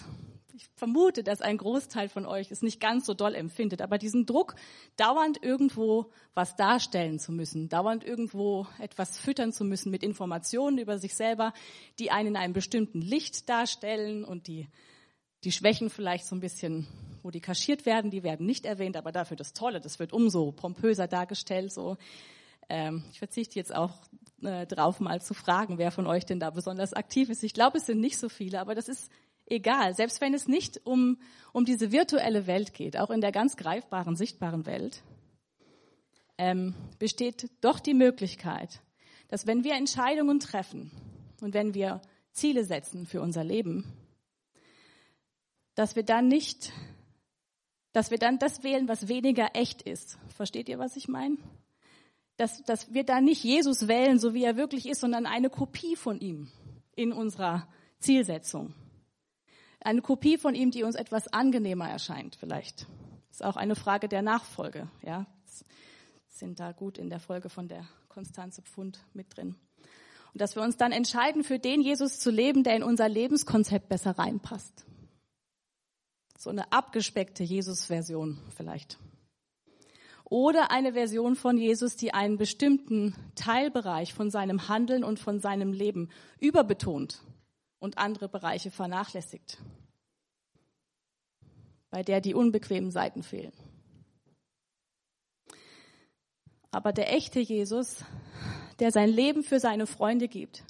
ich 0.53 0.67
vermute, 0.75 1.23
dass 1.23 1.41
ein 1.41 1.57
Großteil 1.57 2.07
von 2.07 2.25
euch 2.25 2.51
es 2.51 2.61
nicht 2.61 2.79
ganz 2.79 3.07
so 3.07 3.13
doll 3.13 3.33
empfindet, 3.35 3.81
aber 3.81 3.97
diesen 3.97 4.25
Druck, 4.25 4.55
dauernd 4.95 5.41
irgendwo 5.43 6.11
was 6.35 6.55
darstellen 6.55 7.19
zu 7.19 7.31
müssen, 7.31 7.67
dauernd 7.67 8.03
irgendwo 8.03 8.67
etwas 8.79 9.17
füttern 9.17 9.51
zu 9.51 9.63
müssen 9.63 9.91
mit 9.91 10.03
Informationen 10.03 10.77
über 10.77 10.99
sich 10.99 11.15
selber, 11.15 11.51
die 11.97 12.11
einen 12.11 12.29
in 12.29 12.37
einem 12.37 12.53
bestimmten 12.53 13.01
Licht 13.01 13.49
darstellen 13.49 14.23
und 14.23 14.47
die, 14.47 14.67
die 15.43 15.51
Schwächen 15.51 15.89
vielleicht 15.89 16.25
so 16.25 16.35
ein 16.35 16.41
bisschen 16.41 16.87
wo 17.25 17.31
die 17.31 17.41
kaschiert 17.41 17.87
werden, 17.87 18.11
die 18.11 18.21
werden 18.21 18.45
nicht 18.45 18.67
erwähnt, 18.67 18.95
aber 18.95 19.11
dafür 19.11 19.35
das 19.35 19.53
Tolle, 19.53 19.81
das 19.81 19.97
wird 19.97 20.13
umso 20.13 20.51
pompöser 20.51 21.07
dargestellt. 21.07 21.73
So, 21.73 21.97
ähm, 22.69 23.03
ich 23.11 23.17
verzichte 23.17 23.55
jetzt 23.55 23.73
auch 23.73 23.93
äh, 24.43 24.67
drauf, 24.67 24.99
mal 24.99 25.19
zu 25.23 25.33
fragen, 25.33 25.79
wer 25.79 25.89
von 25.89 26.05
euch 26.05 26.27
denn 26.27 26.39
da 26.39 26.51
besonders 26.51 26.93
aktiv 26.93 27.29
ist. 27.29 27.43
Ich 27.43 27.55
glaube, 27.55 27.79
es 27.79 27.87
sind 27.87 27.99
nicht 27.99 28.19
so 28.19 28.29
viele, 28.29 28.61
aber 28.61 28.75
das 28.75 28.87
ist 28.87 29.11
egal. 29.47 29.95
Selbst 29.95 30.21
wenn 30.21 30.35
es 30.35 30.47
nicht 30.47 30.85
um, 30.85 31.17
um 31.51 31.65
diese 31.65 31.91
virtuelle 31.91 32.45
Welt 32.45 32.75
geht, 32.75 32.95
auch 32.95 33.09
in 33.09 33.21
der 33.21 33.31
ganz 33.31 33.57
greifbaren, 33.57 34.15
sichtbaren 34.15 34.67
Welt, 34.67 35.01
ähm, 36.37 36.75
besteht 36.99 37.49
doch 37.61 37.79
die 37.79 37.95
Möglichkeit, 37.95 38.81
dass 39.29 39.47
wenn 39.47 39.63
wir 39.63 39.73
Entscheidungen 39.73 40.39
treffen 40.39 40.91
und 41.41 41.55
wenn 41.55 41.73
wir 41.73 42.01
Ziele 42.33 42.65
setzen 42.65 43.07
für 43.07 43.21
unser 43.21 43.43
Leben, 43.43 43.91
dass 45.73 45.95
wir 45.95 46.03
dann 46.03 46.27
nicht 46.27 46.71
dass 47.95 48.11
wir 48.11 48.17
dann 48.17 48.39
das 48.39 48.63
wählen, 48.63 48.87
was 48.87 49.07
weniger 49.07 49.49
echt 49.53 49.81
ist. 49.81 50.17
Versteht 50.35 50.69
ihr, 50.69 50.79
was 50.79 50.95
ich 50.95 51.07
meine? 51.07 51.37
dass, 52.37 52.63
dass 52.63 52.93
wir 52.93 53.03
da 53.03 53.21
nicht 53.21 53.43
Jesus 53.43 53.87
wählen, 53.87 54.19
so 54.19 54.33
wie 54.33 54.43
er 54.43 54.57
wirklich 54.57 54.87
ist, 54.87 55.01
sondern 55.01 55.25
eine 55.25 55.49
Kopie 55.49 55.95
von 55.95 56.19
ihm 56.19 56.49
in 56.95 57.11
unserer 57.11 57.67
Zielsetzung. 57.99 58.73
Eine 59.79 60.01
Kopie 60.01 60.37
von 60.37 60.55
ihm, 60.55 60.71
die 60.71 60.83
uns 60.83 60.95
etwas 60.95 61.31
angenehmer 61.31 61.87
erscheint, 61.87 62.35
vielleicht. 62.35 62.87
Ist 63.29 63.43
auch 63.43 63.55
eine 63.55 63.75
Frage 63.75 64.07
der 64.07 64.21
Nachfolge, 64.21 64.89
ja. 65.01 65.25
Sind 66.27 66.59
da 66.59 66.73
gut 66.73 66.97
in 66.97 67.09
der 67.09 67.19
Folge 67.19 67.49
von 67.49 67.67
der 67.67 67.87
Konstanze 68.09 68.61
Pfund 68.61 68.99
mit 69.13 69.37
drin. 69.37 69.55
Und 70.33 70.41
dass 70.41 70.55
wir 70.55 70.63
uns 70.63 70.75
dann 70.75 70.91
entscheiden, 70.91 71.43
für 71.45 71.59
den 71.59 71.81
Jesus 71.81 72.19
zu 72.19 72.29
leben, 72.29 72.63
der 72.63 72.75
in 72.75 72.83
unser 72.83 73.07
Lebenskonzept 73.07 73.87
besser 73.87 74.17
reinpasst. 74.17 74.85
So 76.37 76.49
eine 76.49 76.71
abgespeckte 76.71 77.43
Jesus-Version 77.43 78.39
vielleicht. 78.55 78.99
Oder 80.25 80.71
eine 80.71 80.93
Version 80.93 81.35
von 81.35 81.57
Jesus, 81.57 81.95
die 81.95 82.13
einen 82.13 82.37
bestimmten 82.37 83.15
Teilbereich 83.35 84.13
von 84.13 84.31
seinem 84.31 84.67
Handeln 84.67 85.03
und 85.03 85.19
von 85.19 85.39
seinem 85.39 85.71
Leben 85.71 86.09
überbetont 86.39 87.21
und 87.79 87.99
andere 87.99 88.27
Bereiche 88.27 88.71
vernachlässigt, 88.71 89.59
bei 91.91 92.01
der 92.01 92.21
die 92.21 92.33
unbequemen 92.33 92.89
Seiten 92.89 93.21
fehlen. 93.21 93.53
Aber 96.71 96.91
der 96.91 97.13
echte 97.13 97.39
Jesus, 97.39 98.03
der 98.79 98.91
sein 98.91 99.09
Leben 99.09 99.43
für 99.43 99.59
seine 99.59 99.85
Freunde 99.87 100.27
gibt, 100.27 100.63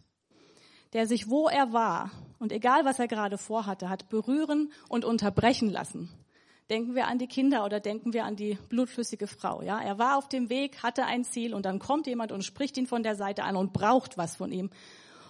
der 0.93 1.07
sich, 1.07 1.29
wo 1.29 1.47
er 1.47 1.73
war 1.73 2.11
und 2.39 2.51
egal 2.51 2.85
was 2.85 2.99
er 2.99 3.07
gerade 3.07 3.37
vorhatte, 3.37 3.89
hat 3.89 4.09
berühren 4.09 4.71
und 4.89 5.05
unterbrechen 5.05 5.69
lassen. 5.69 6.09
Denken 6.69 6.95
wir 6.95 7.07
an 7.07 7.19
die 7.19 7.27
Kinder 7.27 7.63
oder 7.63 7.79
denken 7.79 8.13
wir 8.13 8.25
an 8.25 8.35
die 8.35 8.57
blutflüssige 8.69 9.27
Frau. 9.27 9.61
Ja, 9.61 9.79
er 9.79 9.99
war 9.99 10.17
auf 10.17 10.27
dem 10.27 10.49
Weg, 10.49 10.81
hatte 10.81 11.05
ein 11.05 11.23
Ziel 11.23 11.53
und 11.53 11.65
dann 11.65 11.77
kommt 11.77 12.07
jemand 12.07 12.31
und 12.31 12.43
spricht 12.43 12.77
ihn 12.77 12.87
von 12.87 13.03
der 13.03 13.15
Seite 13.15 13.43
an 13.43 13.55
und 13.55 13.71
braucht 13.71 14.17
was 14.17 14.35
von 14.35 14.51
ihm. 14.51 14.71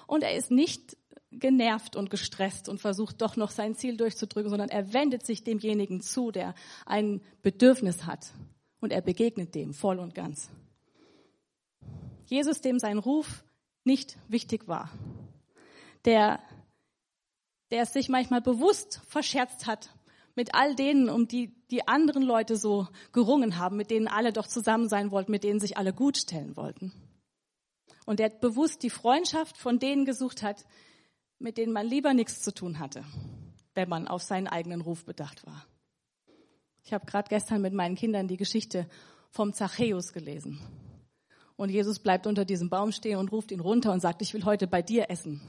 Und 0.08 0.24
er 0.24 0.36
ist 0.36 0.50
nicht 0.50 0.96
genervt 1.32 1.96
und 1.98 2.10
gestresst 2.10 2.70
und 2.70 2.80
versucht 2.80 3.22
doch 3.22 3.36
noch 3.36 3.52
sein 3.52 3.76
Ziel 3.76 3.98
durchzudrücken, 3.98 4.50
sondern 4.50 4.70
er 4.70 4.94
wendet 4.94 5.26
sich 5.26 5.44
demjenigen 5.44 6.02
zu, 6.02 6.32
der 6.32 6.56
ein 6.86 7.22
Bedürfnis 7.42 8.06
hat 8.06 8.32
und 8.80 8.94
er 8.94 9.02
begegnet 9.02 9.56
dem 9.56 9.74
voll 9.74 10.00
und 10.00 10.16
ganz. 10.16 10.50
Jesus, 12.28 12.62
dem 12.62 12.80
sein 12.80 12.98
Ruf 12.98 13.44
nicht 13.84 14.18
wichtig 14.28 14.68
war, 14.68 14.90
der, 16.06 16.40
der 17.72 17.84
es 17.84 17.94
sich 17.94 18.10
manchmal 18.10 18.42
bewusst 18.42 19.02
verscherzt 19.08 19.66
hat 19.66 19.90
mit 20.36 20.54
all 20.54 20.76
denen, 20.76 21.10
um 21.10 21.28
die 21.28 21.56
die 21.72 21.88
anderen 21.88 22.24
Leute 22.24 22.58
so 22.58 22.88
gerungen 23.12 23.58
haben, 23.58 23.78
mit 23.78 23.90
denen 23.90 24.08
alle 24.08 24.32
doch 24.32 24.48
zusammen 24.48 24.88
sein 24.88 25.12
wollten, 25.12 25.32
mit 25.32 25.44
denen 25.44 25.60
sich 25.60 25.78
alle 25.78 25.94
gut 25.94 26.18
stellen 26.18 26.56
wollten. 26.56 26.94
Und 28.06 28.20
der 28.20 28.30
bewusst 28.30 28.84
die 28.84 28.90
Freundschaft 28.90 29.58
von 29.58 29.80
denen 29.80 30.06
gesucht 30.06 30.44
hat, 30.44 30.66
mit 31.40 31.58
denen 31.58 31.74
man 31.74 31.88
lieber 31.88 32.14
nichts 32.14 32.42
zu 32.42 32.54
tun 32.54 32.80
hatte, 32.80 33.04
wenn 33.74 33.90
man 33.90 34.08
auf 34.08 34.22
seinen 34.22 34.48
eigenen 34.48 34.82
Ruf 34.82 35.06
bedacht 35.06 35.46
war. 35.46 35.66
Ich 36.84 36.94
habe 36.94 37.06
gerade 37.08 37.30
gestern 37.30 37.62
mit 37.62 37.74
meinen 37.74 37.96
Kindern 37.96 38.28
die 38.28 38.38
Geschichte 38.38 38.88
vom 39.32 39.54
Zachäus 39.54 40.14
gelesen. 40.14 40.60
Und 41.56 41.70
Jesus 41.70 42.00
bleibt 42.00 42.28
unter 42.28 42.46
diesem 42.46 42.70
Baum 42.70 42.92
stehen 42.92 43.18
und 43.18 43.32
ruft 43.32 43.52
ihn 43.52 43.60
runter 43.60 43.92
und 43.92 44.02
sagt, 44.02 44.22
ich 44.22 44.34
will 44.34 44.46
heute 44.46 44.68
bei 44.68 44.82
dir 44.82 45.10
essen. 45.10 45.42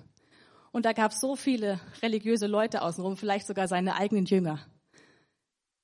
Und 0.76 0.84
da 0.84 0.92
gab 0.92 1.12
es 1.12 1.20
so 1.22 1.36
viele 1.36 1.80
religiöse 2.02 2.46
Leute 2.46 2.82
außenrum, 2.82 3.16
vielleicht 3.16 3.46
sogar 3.46 3.66
seine 3.66 3.96
eigenen 3.96 4.26
Jünger. 4.26 4.58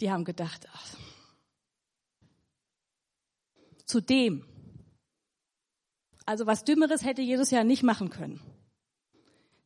Die 0.03 0.11
haben 0.11 0.27
gedacht, 0.27 0.69
ach, 0.71 0.97
zu 3.87 4.03
dem. 4.03 4.45
Also 6.27 6.47
was 6.47 6.65
Dümmeres 6.65 7.07
hätte 7.07 7.23
Jesus 7.23 7.51
ja 7.51 7.65
nicht 7.65 7.83
machen 7.83 8.11
können 8.11 8.43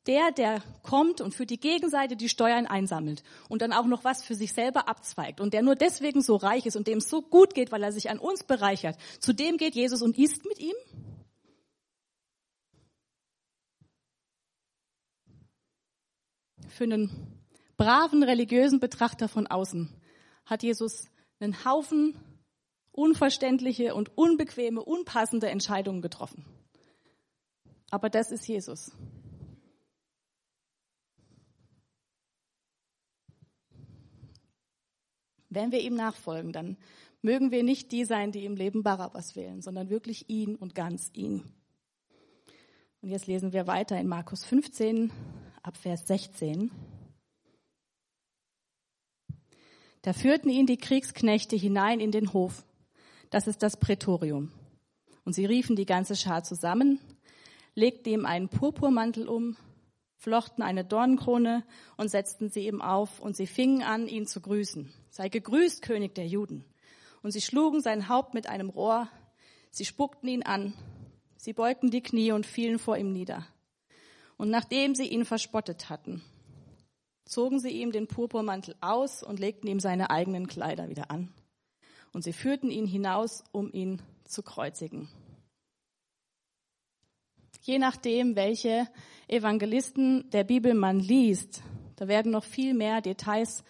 der, 0.07 0.31
der 0.31 0.63
kommt 0.83 1.21
und 1.21 1.35
für 1.35 1.47
die 1.47 1.59
Gegenseite 1.59 2.17
die 2.17 2.29
Steuern 2.29 2.67
einsammelt 2.67 3.23
und 3.49 3.63
dann 3.63 3.73
auch 3.73 3.87
noch 3.87 4.05
was 4.05 4.23
für 4.23 4.35
sich 4.35 4.53
selber 4.53 4.89
abzweigt 4.89 5.41
und 5.41 5.53
der 5.53 5.63
nur 5.63 5.75
deswegen 5.75 6.23
so 6.23 6.37
reich 6.37 6.67
ist 6.67 6.77
und 6.77 6.87
dem 6.87 6.99
es 6.99 7.09
so 7.09 7.23
gut 7.23 7.55
geht, 7.55 7.73
weil 7.73 7.83
er 7.83 7.93
sich 7.93 8.11
an 8.11 8.19
uns 8.19 8.45
bereichert, 8.45 8.97
zu 9.21 9.33
dem 9.33 9.57
geht 9.57 9.75
Jesus 9.75 10.03
und 10.03 10.19
isst 10.19 10.45
mit 10.45 10.59
ihm? 10.59 10.75
Für 16.77 16.85
einen 16.85 17.11
braven 17.79 18.23
religiösen 18.23 18.81
Betrachter 18.81 19.29
von 19.29 19.47
außen 19.47 19.89
hat 20.45 20.63
Jesus 20.63 21.09
einen 21.41 21.65
Haufen 21.65 22.15
unverständliche 22.93 23.95
und 23.95 24.19
unbequeme, 24.19 24.85
unpassende 24.85 25.49
Entscheidungen 25.49 26.03
getroffen. 26.03 26.45
Aber 27.91 28.11
das 28.11 28.31
ist 28.31 28.47
Jesus. 28.47 28.93
Wenn 35.49 35.73
wir 35.73 35.81
ihm 35.81 35.95
nachfolgen, 35.95 36.53
dann 36.53 36.77
mögen 37.23 37.53
wir 37.53 37.63
nicht 37.63 37.91
die 37.91 38.05
sein, 38.05 38.33
die 38.33 38.45
im 38.45 38.55
Leben 38.55 38.83
Barabbas 38.83 39.35
wählen, 39.35 39.63
sondern 39.63 39.89
wirklich 39.89 40.29
ihn 40.29 40.57
und 40.57 40.75
ganz 40.75 41.11
ihn. 41.15 41.43
Und 43.01 43.09
jetzt 43.09 43.27
lesen 43.27 43.55
wir 43.55 43.67
weiter 43.67 43.99
in 43.99 44.09
Markus 44.09 44.45
15 44.45 45.11
ab 45.67 45.77
Vers 45.77 46.07
16. 46.07 46.71
Da 50.03 50.13
führten 50.13 50.49
ihn 50.49 50.67
die 50.67 50.77
Kriegsknechte 50.77 51.57
hinein 51.57 51.99
in 51.99 52.13
den 52.13 52.33
Hof. 52.33 52.65
Das 53.31 53.49
ist 53.49 53.65
das 53.65 53.77
Prätorium. 53.77 54.53
Und 55.25 55.33
sie 55.33 55.45
riefen 55.45 55.75
die 55.75 55.85
ganze 55.85 56.15
Schar 56.15 56.45
zusammen, 56.45 57.01
legten 57.75 58.13
ihm 58.13 58.27
einen 58.27 58.49
Purpurmantel 58.49 59.27
um, 59.29 59.57
flochten 60.15 60.63
eine 60.63 60.85
Dornenkrone 60.85 61.65
und 61.97 62.13
setzten 62.13 62.49
sie 62.49 62.69
ihm 62.69 62.81
auf, 62.81 63.19
und 63.19 63.37
sie 63.37 63.49
fingen 63.49 63.83
an, 63.83 64.07
ihn 64.07 64.29
zu 64.29 64.41
grüßen. 64.41 64.93
Sei 65.11 65.29
gegrüßt, 65.29 65.83
König 65.83 66.15
der 66.15 66.29
Juden. 66.29 66.65
Und 67.25 67.33
sie 67.33 67.41
schlugen 67.41 67.81
sein 67.81 68.09
Haupt 68.09 68.35
mit 68.35 68.47
einem 68.47 68.69
Rohr, 68.69 69.09
sie 69.73 69.85
spuckten 69.85 70.29
ihn 70.29 70.45
an, 70.45 70.75
sie 71.37 71.53
beugten 71.53 71.91
die 71.91 72.03
Knie 72.03 72.31
und 72.31 72.47
fielen 72.47 72.79
vor 72.79 72.97
ihm 72.97 73.13
nieder. 73.13 73.49
Und 74.37 74.51
nachdem 74.51 74.95
sie 74.95 75.09
ihn 75.09 75.25
verspottet 75.25 75.89
hatten, 75.89 76.23
zogen 77.25 77.59
sie 77.59 77.71
ihm 77.71 77.93
den 77.93 78.07
Purpurmantel 78.07 78.77
aus 78.81 79.23
und 79.23 79.41
legten 79.41 79.69
ihm 79.69 79.81
seine 79.81 80.11
eigenen 80.11 80.47
Kleider 80.47 80.89
wieder 80.89 81.11
an. 81.11 81.33
Und 82.13 82.23
sie 82.23 82.33
führten 82.33 82.71
ihn 82.71 82.87
hinaus, 82.87 83.45
um 83.53 83.73
ihn 83.73 84.03
zu 84.25 84.43
kreuzigen 84.43 85.09
je 87.67 87.79
nachdem, 87.79 88.37
welche 88.37 88.89
Evangelisten 89.29 90.31
der 90.31 90.45
Bibel 90.45 90.75
man 90.75 91.01
liest, 91.01 91.63
da 91.97 92.09
werden 92.09 92.33
noch 92.33 92.45
viel 92.45 92.75
mehr 92.75 93.01
Details 93.01 93.65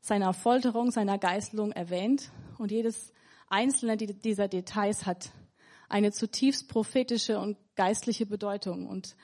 seiner 0.00 0.32
Folterung, 0.32 0.90
seiner 0.90 1.18
Geißelung 1.18 1.72
erwähnt. 1.72 2.30
Und 2.58 2.70
jedes 2.70 3.12
einzelne 3.48 3.96
dieser 3.96 4.48
Details 4.48 5.06
hat 5.06 5.30
eine 5.88 6.12
zutiefst 6.12 6.68
prophetische 6.68 7.38
und 7.38 7.56
geistliche 7.74 8.26
Bedeutung. 8.26 8.86
Und 8.86 9.16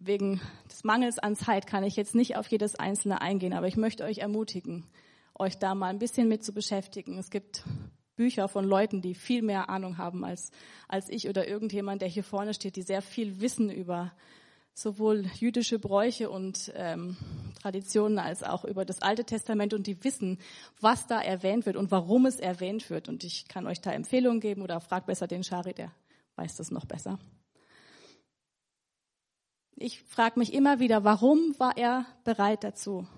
wegen 0.00 0.40
des 0.70 0.82
Mangels 0.82 1.18
an 1.18 1.36
Zeit 1.36 1.66
kann 1.66 1.84
ich 1.84 1.94
jetzt 1.94 2.14
nicht 2.14 2.36
auf 2.36 2.48
jedes 2.48 2.74
einzelne 2.74 3.20
eingehen, 3.20 3.52
aber 3.52 3.68
ich 3.68 3.76
möchte 3.76 4.04
euch 4.04 4.18
ermutigen, 4.18 4.86
euch 5.38 5.58
da 5.58 5.74
mal 5.74 5.88
ein 5.88 5.98
bisschen 5.98 6.28
mit 6.28 6.42
zu 6.42 6.52
beschäftigen. 6.52 7.18
Es 7.18 7.30
gibt 7.30 7.64
Bücher 8.16 8.48
von 8.48 8.64
Leuten, 8.64 9.02
die 9.02 9.14
viel 9.14 9.42
mehr 9.42 9.68
Ahnung 9.68 9.98
haben 9.98 10.24
als, 10.24 10.50
als 10.88 11.08
ich 11.08 11.28
oder 11.28 11.46
irgendjemand, 11.46 12.02
der 12.02 12.08
hier 12.08 12.24
vorne 12.24 12.54
steht, 12.54 12.76
die 12.76 12.82
sehr 12.82 13.02
viel 13.02 13.40
wissen 13.40 13.70
über 13.70 14.12
sowohl 14.74 15.26
jüdische 15.34 15.78
Bräuche 15.78 16.30
und 16.30 16.72
ähm, 16.74 17.16
Traditionen 17.60 18.18
als 18.18 18.42
auch 18.42 18.64
über 18.64 18.84
das 18.84 19.02
Alte 19.02 19.24
Testament 19.24 19.74
und 19.74 19.86
die 19.86 20.02
wissen, 20.04 20.38
was 20.80 21.06
da 21.06 21.20
erwähnt 21.20 21.66
wird 21.66 21.76
und 21.76 21.90
warum 21.90 22.26
es 22.26 22.40
erwähnt 22.40 22.88
wird. 22.88 23.08
Und 23.08 23.24
ich 23.24 23.48
kann 23.48 23.66
euch 23.66 23.80
da 23.80 23.90
Empfehlungen 23.90 24.40
geben 24.40 24.62
oder 24.62 24.80
fragt 24.80 25.06
besser 25.06 25.26
den 25.26 25.44
Shari, 25.44 25.74
der 25.74 25.92
weiß 26.36 26.56
das 26.56 26.70
noch 26.70 26.86
besser. 26.86 27.18
Ich 29.80 30.02
frage 30.04 30.38
mich 30.38 30.52
immer 30.52 30.78
wieder, 30.78 31.02
warum 31.02 31.58
war 31.58 31.76
er 31.76 32.06
bereit 32.22 32.62
dazu? 32.62 33.08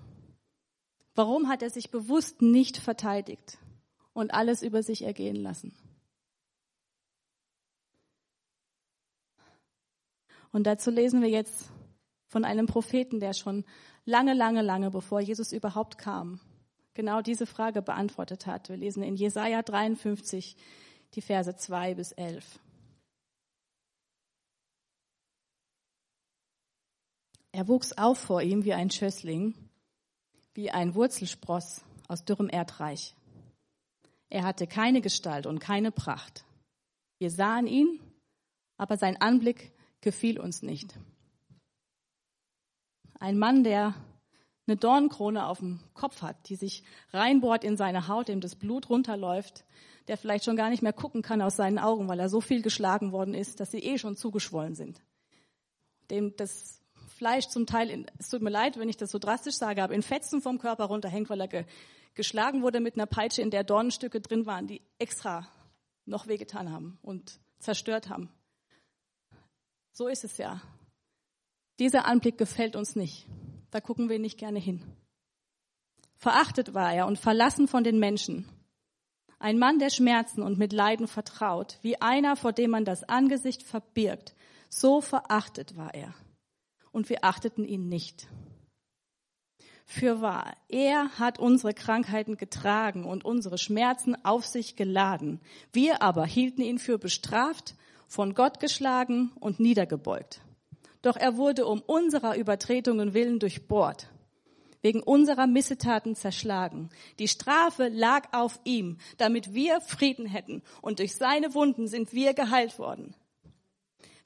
Warum 1.13 1.47
hat 1.47 1.61
er 1.61 1.69
sich 1.69 1.91
bewusst 1.91 2.41
nicht 2.41 2.77
verteidigt? 2.77 3.59
und 4.13 4.33
alles 4.33 4.61
über 4.61 4.83
sich 4.83 5.03
ergehen 5.03 5.35
lassen. 5.35 5.73
Und 10.51 10.67
dazu 10.67 10.91
lesen 10.91 11.21
wir 11.21 11.29
jetzt 11.29 11.71
von 12.27 12.45
einem 12.45 12.67
Propheten, 12.67 13.19
der 13.19 13.33
schon 13.33 13.65
lange, 14.05 14.33
lange, 14.33 14.61
lange 14.61 14.91
bevor 14.91 15.19
Jesus 15.19 15.51
überhaupt 15.51 15.97
kam, 15.97 16.39
genau 16.93 17.21
diese 17.21 17.47
Frage 17.47 17.81
beantwortet 17.81 18.45
hat. 18.45 18.69
Wir 18.69 18.77
lesen 18.77 19.01
in 19.01 19.15
Jesaja 19.15 19.63
53 19.63 20.55
die 21.15 21.21
Verse 21.21 21.55
2 21.55 21.95
bis 21.95 22.11
11. 22.11 22.59
Er 27.53 27.67
wuchs 27.67 27.93
auf 27.93 28.17
vor 28.17 28.41
ihm 28.41 28.65
wie 28.65 28.73
ein 28.73 28.89
Schössling, 28.89 29.53
wie 30.55 30.71
ein 30.71 30.95
Wurzelspross 30.95 31.83
aus 32.07 32.25
dürrem 32.25 32.49
Erdreich. 32.49 33.13
Er 34.29 34.43
hatte 34.43 34.65
keine 34.65 35.01
Gestalt 35.01 35.45
und 35.45 35.59
keine 35.59 35.91
Pracht, 35.91 36.43
Wir 37.19 37.29
sahen 37.29 37.67
ihn, 37.67 37.99
aber 38.75 38.97
sein 38.97 39.21
Anblick 39.21 39.71
gefiel 40.01 40.39
uns 40.39 40.63
nicht. 40.63 40.97
Ein 43.19 43.37
Mann, 43.37 43.63
der 43.63 43.93
eine 44.65 44.75
Dornkrone 44.75 45.45
auf 45.45 45.59
dem 45.59 45.79
Kopf 45.93 46.23
hat, 46.23 46.49
die 46.49 46.55
sich 46.55 46.83
reinbohrt 47.11 47.63
in 47.63 47.77
seine 47.77 48.07
Haut, 48.07 48.29
dem 48.29 48.41
das 48.41 48.55
Blut 48.55 48.89
runterläuft, 48.89 49.63
der 50.07 50.17
vielleicht 50.17 50.43
schon 50.43 50.57
gar 50.57 50.69
nicht 50.71 50.81
mehr 50.81 50.91
gucken 50.91 51.21
kann 51.21 51.41
aus 51.41 51.55
seinen 51.55 51.77
Augen, 51.77 52.07
weil 52.07 52.19
er 52.19 52.29
so 52.29 52.41
viel 52.41 52.63
geschlagen 52.63 53.11
worden 53.11 53.35
ist, 53.35 53.59
dass 53.59 53.69
sie 53.71 53.79
eh 53.79 53.99
schon 53.99 54.17
zugeschwollen 54.17 54.73
sind. 54.73 55.01
Dem 56.09 56.35
das 56.35 56.82
Fleisch 57.23 57.47
zum 57.47 57.65
Teil, 57.65 57.89
in, 57.89 58.05
es 58.19 58.27
tut 58.27 58.41
mir 58.41 58.49
leid, 58.49 58.77
wenn 58.77 58.89
ich 58.89 58.97
das 58.97 59.09
so 59.09 59.17
drastisch 59.17 59.55
sage, 59.55 59.81
aber 59.81 59.93
in 59.93 60.01
Fetzen 60.01 60.41
vom 60.41 60.59
Körper 60.59 60.83
runterhängt, 60.83 61.29
weil 61.29 61.39
er 61.39 61.47
ge, 61.47 61.63
geschlagen 62.15 62.63
wurde 62.63 62.81
mit 62.81 62.95
einer 62.95 63.05
Peitsche, 63.05 63.41
in 63.41 63.49
der 63.49 63.63
Dornenstücke 63.63 64.19
drin 64.19 64.45
waren, 64.45 64.67
die 64.67 64.81
extra 64.99 65.47
noch 66.03 66.27
wehgetan 66.27 66.69
haben 66.69 66.99
und 67.01 67.39
zerstört 67.59 68.09
haben. 68.09 68.29
So 69.93 70.09
ist 70.09 70.25
es 70.25 70.37
ja. 70.37 70.61
Dieser 71.79 72.03
Anblick 72.03 72.37
gefällt 72.37 72.75
uns 72.75 72.97
nicht. 72.97 73.25
Da 73.71 73.79
gucken 73.79 74.09
wir 74.09 74.19
nicht 74.19 74.37
gerne 74.37 74.59
hin. 74.59 74.83
Verachtet 76.17 76.73
war 76.73 76.93
er 76.93 77.07
und 77.07 77.17
verlassen 77.17 77.69
von 77.69 77.85
den 77.85 77.99
Menschen. 77.99 78.49
Ein 79.39 79.59
Mann 79.59 79.79
der 79.79 79.91
Schmerzen 79.91 80.41
und 80.41 80.57
mit 80.57 80.73
Leiden 80.73 81.07
vertraut, 81.07 81.77
wie 81.83 82.01
einer, 82.01 82.35
vor 82.35 82.51
dem 82.51 82.71
man 82.71 82.83
das 82.83 83.07
Angesicht 83.07 83.63
verbirgt. 83.63 84.35
So 84.67 84.99
verachtet 84.99 85.77
war 85.77 85.93
er. 85.93 86.13
Und 86.93 87.09
wir 87.09 87.25
achteten 87.25 87.65
ihn 87.65 87.89
nicht. 87.89 88.29
Für 89.85 90.21
wahr, 90.21 90.55
er 90.69 91.09
hat 91.19 91.39
unsere 91.39 91.73
Krankheiten 91.73 92.37
getragen 92.37 93.03
und 93.03 93.25
unsere 93.25 93.57
Schmerzen 93.57 94.15
auf 94.23 94.45
sich 94.45 94.77
geladen. 94.77 95.41
Wir 95.73 96.01
aber 96.01 96.25
hielten 96.25 96.61
ihn 96.61 96.79
für 96.79 96.97
bestraft, 96.97 97.75
von 98.07 98.33
Gott 98.33 98.61
geschlagen 98.61 99.33
und 99.41 99.59
niedergebeugt. 99.59 100.39
Doch 101.01 101.17
er 101.17 101.35
wurde 101.35 101.65
um 101.65 101.81
unserer 101.81 102.37
Übertretungen 102.37 103.13
willen 103.13 103.39
durchbohrt 103.39 104.07
wegen 104.83 105.01
unserer 105.01 105.47
Missetaten 105.47 106.15
zerschlagen. 106.15 106.89
Die 107.17 107.27
Strafe 107.27 107.87
lag 107.87 108.27
auf 108.33 108.59
ihm, 108.65 108.97
damit 109.17 109.53
wir 109.53 109.81
Frieden 109.81 110.27
hätten. 110.27 110.61
Und 110.81 110.99
durch 110.99 111.15
seine 111.15 111.55
Wunden 111.55 111.87
sind 111.87 112.13
wir 112.13 112.33
geheilt 112.33 112.77
worden. 112.77 113.15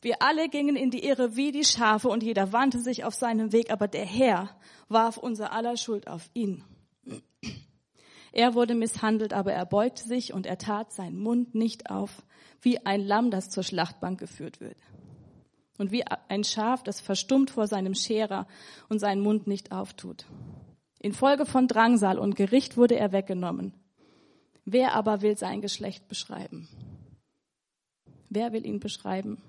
Wir 0.01 0.22
alle 0.22 0.48
gingen 0.50 0.75
in 0.75 0.92
die 0.92 1.04
Irre 1.04 1.36
wie 1.36 1.51
die 1.51 1.63
Schafe 1.63 2.08
und 2.10 2.22
jeder 2.22 2.54
wandte 2.54 2.80
sich 2.80 3.04
auf 3.04 3.16
seinem 3.16 3.51
Weg, 3.51 3.72
aber 3.72 3.88
der 3.88 4.06
Herr 4.06 4.56
warf 4.89 5.18
unser 5.18 5.51
aller 5.51 5.75
Schuld 5.75 6.08
auf 6.08 6.30
ihn. 6.34 6.63
Er 8.32 8.54
wurde 8.54 8.75
misshandelt, 8.75 9.34
aber 9.34 9.54
er 9.54 9.66
beugte 9.66 10.04
sich 10.04 10.34
und 10.34 10.46
er 10.46 10.60
tat 10.60 10.94
seinen 10.94 11.18
Mund 11.18 11.56
nicht 11.56 11.89
auf, 11.89 12.24
wie 12.62 12.86
ein 12.86 13.01
Lamm, 13.01 13.32
das 13.32 13.50
zur 13.50 13.63
Schlachtbank 13.63 14.20
geführt 14.20 14.60
wird. 14.60 14.77
Und 15.80 15.92
wie 15.92 16.04
ein 16.06 16.44
Schaf, 16.44 16.84
das 16.84 17.01
verstummt 17.01 17.50
vor 17.50 17.68
seinem 17.68 17.96
Scherer 17.96 18.48
und 18.89 19.00
seinen 19.00 19.22
Mund 19.22 19.48
nicht 19.48 19.72
auftut. 19.72 20.25
Infolge 21.00 21.46
von 21.46 21.68
Drangsal 21.68 22.20
und 22.20 22.36
Gericht 22.36 22.77
wurde 22.77 22.96
er 22.96 23.12
weggenommen. 23.12 23.74
Wer 24.66 24.94
aber 24.94 25.22
will 25.22 25.38
sein 25.38 25.62
Geschlecht 25.62 26.08
beschreiben? 26.08 26.68
Wer 28.30 28.51
will 28.54 28.66
ihn 28.66 28.80
beschreiben? 28.80 29.42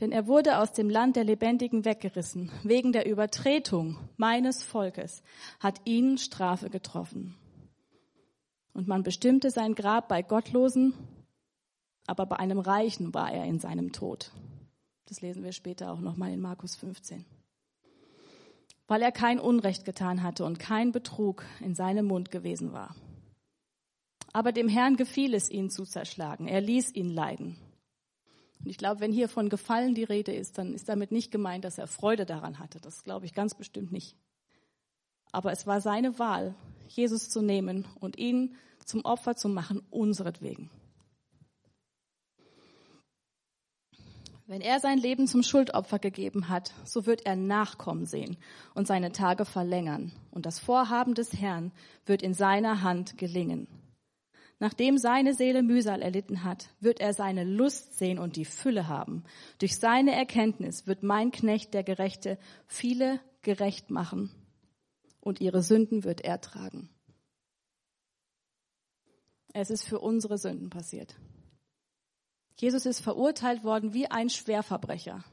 Denn 0.00 0.10
er 0.10 0.26
wurde 0.26 0.58
aus 0.58 0.72
dem 0.72 0.90
Land 0.90 1.16
der 1.16 1.24
Lebendigen 1.24 1.84
weggerissen. 1.84 2.50
Wegen 2.64 2.92
der 2.92 3.06
Übertretung 3.06 3.98
meines 4.16 4.62
Volkes 4.62 5.22
hat 5.60 5.80
ihn 5.84 6.18
Strafe 6.18 6.68
getroffen. 6.68 7.36
Und 8.72 8.88
man 8.88 9.04
bestimmte 9.04 9.50
sein 9.50 9.76
Grab 9.76 10.08
bei 10.08 10.22
Gottlosen, 10.22 10.94
aber 12.06 12.26
bei 12.26 12.36
einem 12.36 12.58
Reichen 12.58 13.14
war 13.14 13.32
er 13.32 13.44
in 13.44 13.60
seinem 13.60 13.92
Tod. 13.92 14.32
Das 15.06 15.20
lesen 15.20 15.44
wir 15.44 15.52
später 15.52 15.92
auch 15.92 16.00
nochmal 16.00 16.32
in 16.32 16.40
Markus 16.40 16.74
15. 16.74 17.24
Weil 18.86 19.00
er 19.00 19.12
kein 19.12 19.38
Unrecht 19.38 19.84
getan 19.84 20.22
hatte 20.22 20.44
und 20.44 20.58
kein 20.58 20.92
Betrug 20.92 21.44
in 21.60 21.74
seinem 21.74 22.06
Mund 22.06 22.30
gewesen 22.30 22.72
war. 22.72 22.96
Aber 24.32 24.50
dem 24.50 24.68
Herrn 24.68 24.96
gefiel 24.96 25.32
es, 25.34 25.48
ihn 25.48 25.70
zu 25.70 25.84
zerschlagen. 25.84 26.48
Er 26.48 26.60
ließ 26.60 26.92
ihn 26.94 27.08
leiden. 27.08 27.56
Und 28.64 28.70
ich 28.70 28.78
glaube, 28.78 29.00
wenn 29.00 29.12
hier 29.12 29.28
von 29.28 29.50
Gefallen 29.50 29.94
die 29.94 30.04
Rede 30.04 30.32
ist, 30.32 30.56
dann 30.56 30.72
ist 30.72 30.88
damit 30.88 31.12
nicht 31.12 31.30
gemeint, 31.30 31.64
dass 31.64 31.76
er 31.76 31.86
Freude 31.86 32.24
daran 32.24 32.58
hatte. 32.58 32.80
Das 32.80 33.04
glaube 33.04 33.26
ich 33.26 33.34
ganz 33.34 33.54
bestimmt 33.54 33.92
nicht. 33.92 34.16
Aber 35.32 35.52
es 35.52 35.66
war 35.66 35.82
seine 35.82 36.18
Wahl, 36.18 36.54
Jesus 36.88 37.28
zu 37.28 37.42
nehmen 37.42 37.86
und 38.00 38.16
ihn 38.16 38.56
zum 38.86 39.04
Opfer 39.04 39.36
zu 39.36 39.50
machen, 39.50 39.82
unseretwegen. 39.90 40.70
Wenn 44.46 44.60
er 44.60 44.80
sein 44.80 44.98
Leben 44.98 45.26
zum 45.26 45.42
Schuldopfer 45.42 45.98
gegeben 45.98 46.48
hat, 46.48 46.72
so 46.84 47.04
wird 47.04 47.26
er 47.26 47.36
Nachkommen 47.36 48.06
sehen 48.06 48.36
und 48.74 48.86
seine 48.86 49.12
Tage 49.12 49.44
verlängern. 49.44 50.12
Und 50.30 50.46
das 50.46 50.58
Vorhaben 50.58 51.14
des 51.14 51.34
Herrn 51.34 51.70
wird 52.06 52.22
in 52.22 52.32
seiner 52.32 52.82
Hand 52.82 53.18
gelingen. 53.18 53.68
Nachdem 54.60 54.98
seine 54.98 55.34
Seele 55.34 55.62
Mühsal 55.62 56.00
erlitten 56.00 56.44
hat, 56.44 56.68
wird 56.80 57.00
er 57.00 57.12
seine 57.12 57.44
Lust 57.44 57.98
sehen 57.98 58.18
und 58.18 58.36
die 58.36 58.44
Fülle 58.44 58.88
haben. 58.88 59.24
Durch 59.58 59.78
seine 59.78 60.14
Erkenntnis 60.14 60.86
wird 60.86 61.02
mein 61.02 61.32
Knecht, 61.32 61.74
der 61.74 61.82
Gerechte, 61.82 62.38
viele 62.66 63.20
gerecht 63.42 63.90
machen 63.90 64.30
und 65.20 65.40
ihre 65.40 65.62
Sünden 65.62 66.04
wird 66.04 66.20
er 66.20 66.40
tragen. 66.40 66.88
Es 69.52 69.70
ist 69.70 69.84
für 69.84 70.00
unsere 70.00 70.38
Sünden 70.38 70.70
passiert. 70.70 71.16
Jesus 72.56 72.86
ist 72.86 73.00
verurteilt 73.00 73.64
worden 73.64 73.94
wie 73.94 74.06
ein 74.06 74.30
Schwerverbrecher, 74.30 75.24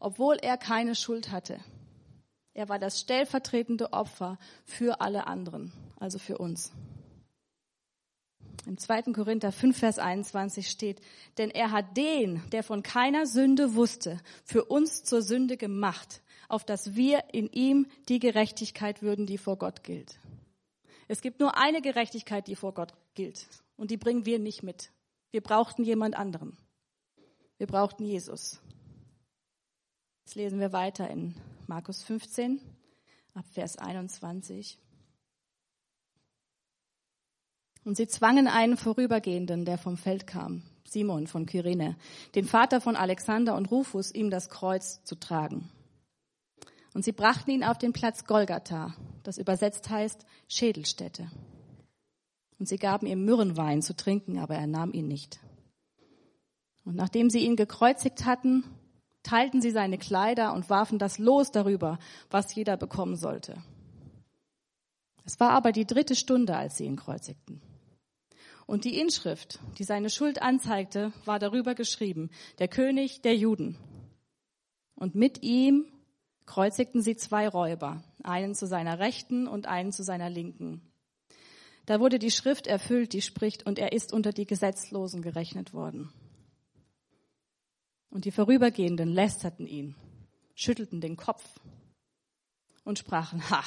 obwohl 0.00 0.36
er 0.36 0.56
keine 0.56 0.94
Schuld 0.94 1.30
hatte. 1.30 1.60
Er 2.52 2.68
war 2.68 2.78
das 2.78 3.00
stellvertretende 3.00 3.92
Opfer 3.92 4.38
für 4.64 5.00
alle 5.00 5.26
anderen, 5.26 5.72
also 5.96 6.18
für 6.18 6.38
uns. 6.38 6.72
Im 8.66 8.76
2. 8.76 9.02
Korinther 9.14 9.52
5, 9.52 9.78
Vers 9.78 9.98
21 9.98 10.68
steht, 10.68 11.00
denn 11.38 11.50
er 11.50 11.70
hat 11.70 11.96
den, 11.96 12.42
der 12.50 12.62
von 12.62 12.82
keiner 12.82 13.26
Sünde 13.26 13.74
wusste, 13.74 14.20
für 14.44 14.64
uns 14.66 15.02
zur 15.02 15.22
Sünde 15.22 15.56
gemacht, 15.56 16.22
auf 16.48 16.64
dass 16.64 16.94
wir 16.94 17.24
in 17.32 17.48
ihm 17.48 17.86
die 18.08 18.18
Gerechtigkeit 18.18 19.02
würden, 19.02 19.26
die 19.26 19.38
vor 19.38 19.56
Gott 19.56 19.82
gilt. 19.82 20.18
Es 21.08 21.22
gibt 21.22 21.40
nur 21.40 21.56
eine 21.56 21.80
Gerechtigkeit, 21.80 22.46
die 22.46 22.54
vor 22.54 22.74
Gott 22.74 22.92
gilt, 23.14 23.48
und 23.76 23.90
die 23.90 23.96
bringen 23.96 24.26
wir 24.26 24.38
nicht 24.38 24.62
mit. 24.62 24.92
Wir 25.30 25.40
brauchten 25.40 25.82
jemand 25.84 26.16
anderen. 26.16 26.56
Wir 27.56 27.66
brauchten 27.66 28.04
Jesus. 28.04 28.60
Jetzt 30.24 30.34
lesen 30.34 30.60
wir 30.60 30.72
weiter 30.72 31.08
in 31.08 31.34
Markus 31.66 32.02
15 32.02 32.60
ab 33.34 33.44
Vers 33.52 33.78
21. 33.78 34.78
Und 37.84 37.96
sie 37.96 38.06
zwangen 38.06 38.46
einen 38.46 38.76
Vorübergehenden, 38.76 39.64
der 39.64 39.78
vom 39.78 39.96
Feld 39.96 40.26
kam, 40.26 40.62
Simon 40.84 41.26
von 41.26 41.46
Kyrene, 41.46 41.96
den 42.34 42.44
Vater 42.44 42.80
von 42.80 42.96
Alexander 42.96 43.56
und 43.56 43.70
Rufus, 43.70 44.12
ihm 44.12 44.30
das 44.30 44.50
Kreuz 44.50 45.02
zu 45.04 45.14
tragen. 45.14 45.70
Und 46.92 47.04
sie 47.04 47.12
brachten 47.12 47.50
ihn 47.50 47.64
auf 47.64 47.78
den 47.78 47.92
Platz 47.92 48.24
Golgatha, 48.24 48.94
das 49.22 49.38
übersetzt 49.38 49.88
heißt 49.88 50.26
Schädelstätte 50.48 51.30
und 52.60 52.66
sie 52.66 52.76
gaben 52.76 53.06
ihm 53.06 53.24
Myrrenwein 53.24 53.80
zu 53.82 53.96
trinken, 53.96 54.38
aber 54.38 54.54
er 54.54 54.66
nahm 54.66 54.92
ihn 54.92 55.08
nicht. 55.08 55.40
Und 56.84 56.94
nachdem 56.94 57.30
sie 57.30 57.40
ihn 57.40 57.56
gekreuzigt 57.56 58.26
hatten, 58.26 58.64
teilten 59.22 59.62
sie 59.62 59.70
seine 59.70 59.96
Kleider 59.96 60.52
und 60.52 60.68
warfen 60.68 60.98
das 60.98 61.18
Los 61.18 61.50
darüber, 61.50 61.98
was 62.30 62.54
jeder 62.54 62.76
bekommen 62.76 63.16
sollte. 63.16 63.56
Es 65.24 65.40
war 65.40 65.50
aber 65.50 65.72
die 65.72 65.86
dritte 65.86 66.14
Stunde, 66.14 66.54
als 66.54 66.76
sie 66.76 66.84
ihn 66.84 66.96
kreuzigten. 66.96 67.62
Und 68.70 68.84
die 68.84 69.00
Inschrift, 69.00 69.58
die 69.78 69.82
seine 69.82 70.10
Schuld 70.10 70.40
anzeigte, 70.42 71.12
war 71.24 71.40
darüber 71.40 71.74
geschrieben, 71.74 72.30
der 72.60 72.68
König 72.68 73.20
der 73.20 73.34
Juden. 73.34 73.76
Und 74.94 75.16
mit 75.16 75.42
ihm 75.42 75.86
kreuzigten 76.46 77.02
sie 77.02 77.16
zwei 77.16 77.48
Räuber, 77.48 78.04
einen 78.22 78.54
zu 78.54 78.68
seiner 78.68 79.00
Rechten 79.00 79.48
und 79.48 79.66
einen 79.66 79.90
zu 79.90 80.04
seiner 80.04 80.30
Linken. 80.30 80.88
Da 81.84 81.98
wurde 81.98 82.20
die 82.20 82.30
Schrift 82.30 82.68
erfüllt, 82.68 83.12
die 83.12 83.22
spricht, 83.22 83.66
und 83.66 83.80
er 83.80 83.90
ist 83.90 84.12
unter 84.12 84.30
die 84.30 84.46
Gesetzlosen 84.46 85.20
gerechnet 85.20 85.74
worden. 85.74 86.12
Und 88.08 88.24
die 88.24 88.30
Vorübergehenden 88.30 89.08
lästerten 89.08 89.66
ihn, 89.66 89.96
schüttelten 90.54 91.00
den 91.00 91.16
Kopf 91.16 91.58
und 92.84 93.00
sprachen, 93.00 93.50
ha, 93.50 93.64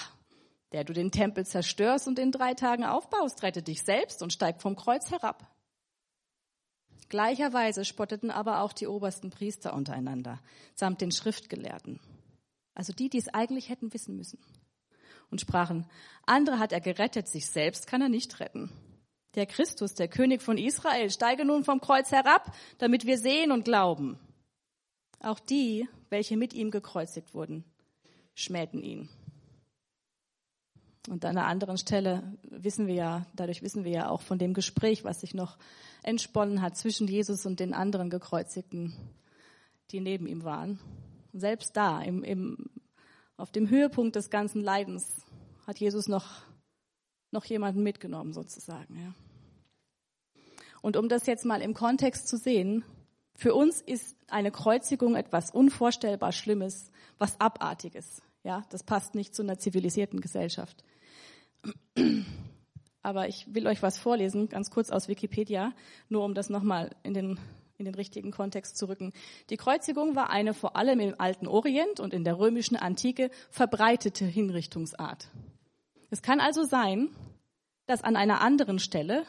der 0.73 0.83
du 0.83 0.93
den 0.93 1.11
Tempel 1.11 1.45
zerstörst 1.45 2.07
und 2.07 2.19
in 2.19 2.31
drei 2.31 2.53
Tagen 2.53 2.83
aufbaust, 2.83 3.43
rette 3.43 3.61
dich 3.61 3.83
selbst 3.83 4.21
und 4.21 4.33
steig 4.33 4.61
vom 4.61 4.75
Kreuz 4.75 5.11
herab. 5.11 5.47
Gleicherweise 7.09 7.85
spotteten 7.85 8.31
aber 8.31 8.61
auch 8.61 8.73
die 8.73 8.87
obersten 8.87 9.29
Priester 9.29 9.73
untereinander, 9.73 10.39
samt 10.73 10.99
den 11.01 11.11
Schriftgelehrten, 11.11 11.99
also 12.73 12.91
die, 12.91 13.09
die 13.09 13.19
es 13.19 13.27
eigentlich 13.27 13.69
hätten 13.69 13.93
wissen 13.93 14.15
müssen 14.15 14.39
und 15.33 15.41
sprachen, 15.41 15.85
andere 16.25 16.59
hat 16.59 16.71
er 16.71 16.79
gerettet, 16.79 17.27
sich 17.27 17.47
selbst 17.47 17.87
kann 17.87 18.01
er 18.01 18.09
nicht 18.09 18.39
retten. 18.39 18.69
der 19.35 19.47
Christus, 19.47 19.95
der 19.95 20.07
König 20.07 20.43
von 20.43 20.59
Israel, 20.59 21.09
steige 21.09 21.43
nun 21.43 21.63
vom 21.63 21.81
Kreuz 21.81 22.11
herab, 22.11 22.55
damit 22.77 23.07
wir 23.07 23.17
sehen 23.17 23.51
und 23.51 23.65
glauben. 23.65 24.19
Auch 25.19 25.39
die, 25.39 25.89
welche 26.09 26.37
mit 26.37 26.53
ihm 26.53 26.69
gekreuzigt 26.69 27.33
wurden, 27.33 27.63
schmähten 28.35 28.83
ihn. 28.83 29.09
Und 31.09 31.25
an 31.25 31.37
einer 31.37 31.47
anderen 31.47 31.77
Stelle 31.77 32.23
wissen 32.43 32.87
wir 32.87 32.95
ja, 32.95 33.25
dadurch 33.35 33.61
wissen 33.61 33.83
wir 33.83 33.91
ja 33.91 34.09
auch 34.09 34.21
von 34.21 34.37
dem 34.39 34.53
Gespräch, 34.53 35.03
was 35.03 35.21
sich 35.21 35.33
noch 35.33 35.57
entsponnen 36.01 36.61
hat 36.61 36.77
zwischen 36.77 37.07
Jesus 37.07 37.45
und 37.45 37.59
den 37.59 37.73
anderen 37.73 38.09
Gekreuzigten, 38.09 38.93
die 39.91 39.99
neben 39.99 40.27
ihm 40.27 40.43
waren. 40.43 40.79
Und 41.33 41.39
selbst 41.39 41.75
da, 41.75 42.01
im, 42.01 42.23
im, 42.23 42.69
auf 43.35 43.51
dem 43.51 43.69
Höhepunkt 43.69 44.15
des 44.15 44.29
ganzen 44.29 44.61
Leidens, 44.61 45.25
hat 45.67 45.79
Jesus 45.79 46.07
noch, 46.07 46.41
noch 47.31 47.45
jemanden 47.45 47.83
mitgenommen, 47.83 48.33
sozusagen. 48.33 48.97
Ja. 48.97 49.13
Und 50.81 50.97
um 50.97 51.09
das 51.09 51.25
jetzt 51.25 51.45
mal 51.45 51.61
im 51.61 51.73
Kontext 51.73 52.27
zu 52.27 52.37
sehen, 52.37 52.83
für 53.35 53.55
uns 53.55 53.81
ist 53.81 54.15
eine 54.27 54.51
Kreuzigung 54.51 55.15
etwas 55.15 55.51
unvorstellbar 55.51 56.31
Schlimmes, 56.31 56.91
was 57.17 57.39
Abartiges. 57.39 58.21
Ja, 58.43 58.63
das 58.69 58.83
passt 58.83 59.15
nicht 59.15 59.33
zu 59.33 59.41
einer 59.41 59.57
zivilisierten 59.57 60.19
Gesellschaft. 60.19 60.83
Aber 63.01 63.27
ich 63.27 63.53
will 63.53 63.67
euch 63.67 63.81
was 63.81 63.97
vorlesen, 63.97 64.47
ganz 64.47 64.71
kurz 64.71 64.89
aus 64.89 65.07
Wikipedia, 65.07 65.73
nur 66.09 66.23
um 66.23 66.33
das 66.33 66.49
nochmal 66.49 66.95
in 67.03 67.13
den, 67.13 67.39
in 67.77 67.85
den 67.85 67.95
richtigen 67.95 68.31
Kontext 68.31 68.77
zu 68.77 68.87
rücken. 68.87 69.11
Die 69.49 69.57
Kreuzigung 69.57 70.15
war 70.15 70.29
eine 70.29 70.53
vor 70.53 70.75
allem 70.77 70.99
im 70.99 71.19
alten 71.19 71.47
Orient 71.47 71.99
und 71.99 72.13
in 72.13 72.23
der 72.23 72.39
römischen 72.39 72.77
Antike 72.77 73.29
verbreitete 73.49 74.25
Hinrichtungsart. 74.25 75.27
Es 76.09 76.21
kann 76.21 76.39
also 76.39 76.63
sein, 76.63 77.09
dass 77.85 78.03
an 78.03 78.15
einer 78.15 78.41
anderen 78.41 78.79
Stelle 78.79 79.25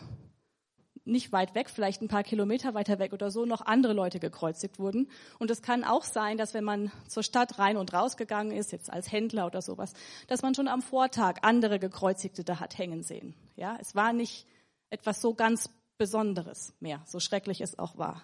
nicht 1.04 1.32
weit 1.32 1.54
weg, 1.54 1.68
vielleicht 1.68 2.02
ein 2.02 2.08
paar 2.08 2.22
Kilometer 2.22 2.74
weiter 2.74 2.98
weg 2.98 3.12
oder 3.12 3.30
so, 3.30 3.44
noch 3.44 3.60
andere 3.60 3.92
Leute 3.92 4.20
gekreuzigt 4.20 4.78
wurden. 4.78 5.08
Und 5.38 5.50
es 5.50 5.62
kann 5.62 5.84
auch 5.84 6.04
sein, 6.04 6.38
dass 6.38 6.54
wenn 6.54 6.64
man 6.64 6.90
zur 7.08 7.22
Stadt 7.22 7.58
rein 7.58 7.76
und 7.76 7.92
raus 7.92 8.16
gegangen 8.16 8.52
ist, 8.52 8.72
jetzt 8.72 8.90
als 8.90 9.12
Händler 9.12 9.46
oder 9.46 9.62
sowas, 9.62 9.92
dass 10.28 10.42
man 10.42 10.54
schon 10.54 10.68
am 10.68 10.82
Vortag 10.82 11.38
andere 11.42 11.78
Gekreuzigte 11.78 12.44
da 12.44 12.60
hat 12.60 12.78
hängen 12.78 13.02
sehen. 13.02 13.34
Ja, 13.56 13.76
es 13.80 13.94
war 13.94 14.12
nicht 14.12 14.46
etwas 14.90 15.20
so 15.20 15.34
ganz 15.34 15.70
Besonderes 15.96 16.74
mehr, 16.80 17.02
so 17.06 17.20
schrecklich 17.20 17.60
es 17.60 17.78
auch 17.78 17.96
war. 17.96 18.22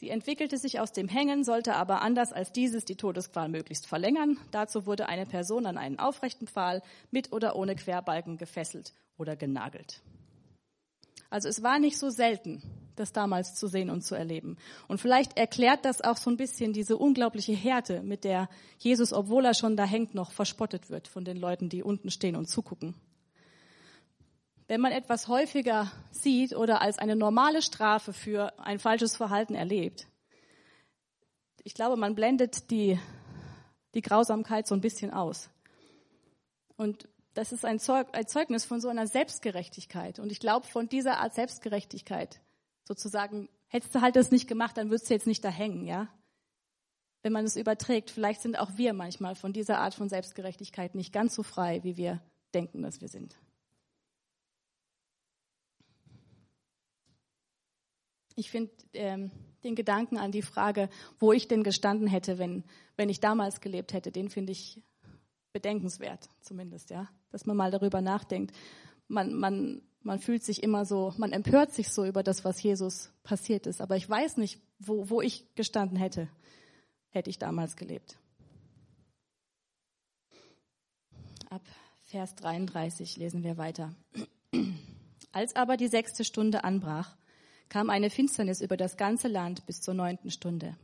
Sie 0.00 0.08
entwickelte 0.08 0.56
sich 0.56 0.80
aus 0.80 0.92
dem 0.92 1.08
Hängen, 1.08 1.44
sollte 1.44 1.74
aber 1.76 2.00
anders 2.00 2.32
als 2.32 2.52
dieses 2.52 2.86
die 2.86 2.96
Todesqual 2.96 3.50
möglichst 3.50 3.86
verlängern. 3.86 4.38
Dazu 4.50 4.86
wurde 4.86 5.10
eine 5.10 5.26
Person 5.26 5.66
an 5.66 5.76
einen 5.76 5.98
aufrechten 5.98 6.46
Pfahl 6.46 6.82
mit 7.10 7.32
oder 7.32 7.54
ohne 7.54 7.76
Querbalken 7.76 8.38
gefesselt 8.38 8.94
oder 9.18 9.36
genagelt. 9.36 10.00
Also 11.30 11.48
es 11.48 11.62
war 11.62 11.78
nicht 11.78 11.96
so 11.96 12.10
selten, 12.10 12.60
das 12.96 13.12
damals 13.12 13.54
zu 13.54 13.68
sehen 13.68 13.88
und 13.88 14.02
zu 14.02 14.14
erleben. 14.14 14.56
Und 14.88 15.00
vielleicht 15.00 15.38
erklärt 15.38 15.84
das 15.84 16.00
auch 16.00 16.16
so 16.16 16.28
ein 16.28 16.36
bisschen 16.36 16.72
diese 16.72 16.96
unglaubliche 16.96 17.52
Härte, 17.52 18.02
mit 18.02 18.24
der 18.24 18.48
Jesus, 18.78 19.12
obwohl 19.12 19.44
er 19.44 19.54
schon 19.54 19.76
da 19.76 19.84
hängt, 19.84 20.14
noch 20.14 20.32
verspottet 20.32 20.90
wird 20.90 21.08
von 21.08 21.24
den 21.24 21.36
Leuten, 21.36 21.68
die 21.68 21.82
unten 21.82 22.10
stehen 22.10 22.36
und 22.36 22.46
zugucken. 22.46 22.94
Wenn 24.66 24.80
man 24.80 24.92
etwas 24.92 25.28
häufiger 25.28 25.90
sieht 26.12 26.54
oder 26.54 26.80
als 26.80 26.98
eine 26.98 27.16
normale 27.16 27.62
Strafe 27.62 28.12
für 28.12 28.58
ein 28.60 28.78
falsches 28.78 29.16
Verhalten 29.16 29.54
erlebt, 29.54 30.06
ich 31.62 31.74
glaube, 31.74 31.96
man 31.96 32.14
blendet 32.14 32.70
die, 32.70 32.98
die 33.94 34.02
Grausamkeit 34.02 34.66
so 34.66 34.74
ein 34.74 34.80
bisschen 34.80 35.12
aus. 35.12 35.50
Und 36.76 37.08
das 37.40 37.52
ist 37.52 37.64
ein, 37.64 37.78
Zeug, 37.78 38.06
ein 38.12 38.26
Zeugnis 38.26 38.66
von 38.66 38.82
so 38.82 38.88
einer 38.88 39.06
Selbstgerechtigkeit. 39.06 40.18
Und 40.18 40.30
ich 40.30 40.40
glaube, 40.40 40.66
von 40.66 40.90
dieser 40.90 41.20
Art 41.20 41.34
Selbstgerechtigkeit, 41.34 42.38
sozusagen, 42.84 43.48
hättest 43.68 43.94
du 43.94 44.02
halt 44.02 44.14
das 44.14 44.30
nicht 44.30 44.46
gemacht, 44.46 44.76
dann 44.76 44.90
würdest 44.90 45.08
du 45.08 45.14
jetzt 45.14 45.26
nicht 45.26 45.42
da 45.42 45.48
hängen, 45.48 45.86
ja? 45.86 46.12
Wenn 47.22 47.32
man 47.32 47.46
es 47.46 47.56
überträgt, 47.56 48.10
vielleicht 48.10 48.42
sind 48.42 48.58
auch 48.58 48.76
wir 48.76 48.92
manchmal 48.92 49.36
von 49.36 49.54
dieser 49.54 49.78
Art 49.78 49.94
von 49.94 50.10
Selbstgerechtigkeit 50.10 50.94
nicht 50.94 51.14
ganz 51.14 51.34
so 51.34 51.42
frei, 51.42 51.82
wie 51.82 51.96
wir 51.96 52.20
denken, 52.52 52.82
dass 52.82 53.00
wir 53.00 53.08
sind. 53.08 53.38
Ich 58.34 58.50
finde 58.50 58.70
ähm, 58.92 59.30
den 59.64 59.76
Gedanken 59.76 60.18
an 60.18 60.30
die 60.30 60.42
Frage, 60.42 60.90
wo 61.18 61.32
ich 61.32 61.48
denn 61.48 61.62
gestanden 61.62 62.06
hätte, 62.06 62.38
wenn, 62.38 62.64
wenn 62.96 63.08
ich 63.08 63.20
damals 63.20 63.62
gelebt 63.62 63.94
hätte, 63.94 64.12
den 64.12 64.28
finde 64.28 64.52
ich 64.52 64.82
bedenkenswert, 65.52 66.28
zumindest, 66.40 66.90
ja, 66.90 67.08
dass 67.30 67.46
man 67.46 67.56
mal 67.56 67.70
darüber 67.70 68.00
nachdenkt. 68.00 68.54
Man, 69.08 69.34
man, 69.34 69.82
man 70.02 70.18
fühlt 70.18 70.44
sich 70.44 70.62
immer 70.62 70.84
so, 70.84 71.12
man 71.18 71.32
empört 71.32 71.72
sich 71.72 71.90
so 71.90 72.04
über 72.04 72.22
das, 72.22 72.44
was 72.44 72.62
Jesus 72.62 73.10
passiert 73.22 73.66
ist. 73.66 73.80
Aber 73.80 73.96
ich 73.96 74.08
weiß 74.08 74.36
nicht, 74.36 74.60
wo, 74.78 75.10
wo 75.10 75.20
ich 75.20 75.54
gestanden 75.54 75.96
hätte, 75.96 76.28
hätte 77.10 77.30
ich 77.30 77.38
damals 77.38 77.76
gelebt. 77.76 78.18
Ab 81.48 81.62
Vers 82.04 82.34
33 82.36 83.16
lesen 83.16 83.42
wir 83.42 83.56
weiter. 83.56 83.94
Als 85.32 85.54
aber 85.54 85.76
die 85.76 85.88
sechste 85.88 86.24
Stunde 86.24 86.64
anbrach, 86.64 87.16
kam 87.68 87.88
eine 87.88 88.10
Finsternis 88.10 88.60
über 88.60 88.76
das 88.76 88.96
ganze 88.96 89.28
Land 89.28 89.64
bis 89.66 89.80
zur 89.80 89.94
neunten 89.94 90.30
Stunde. 90.30 90.76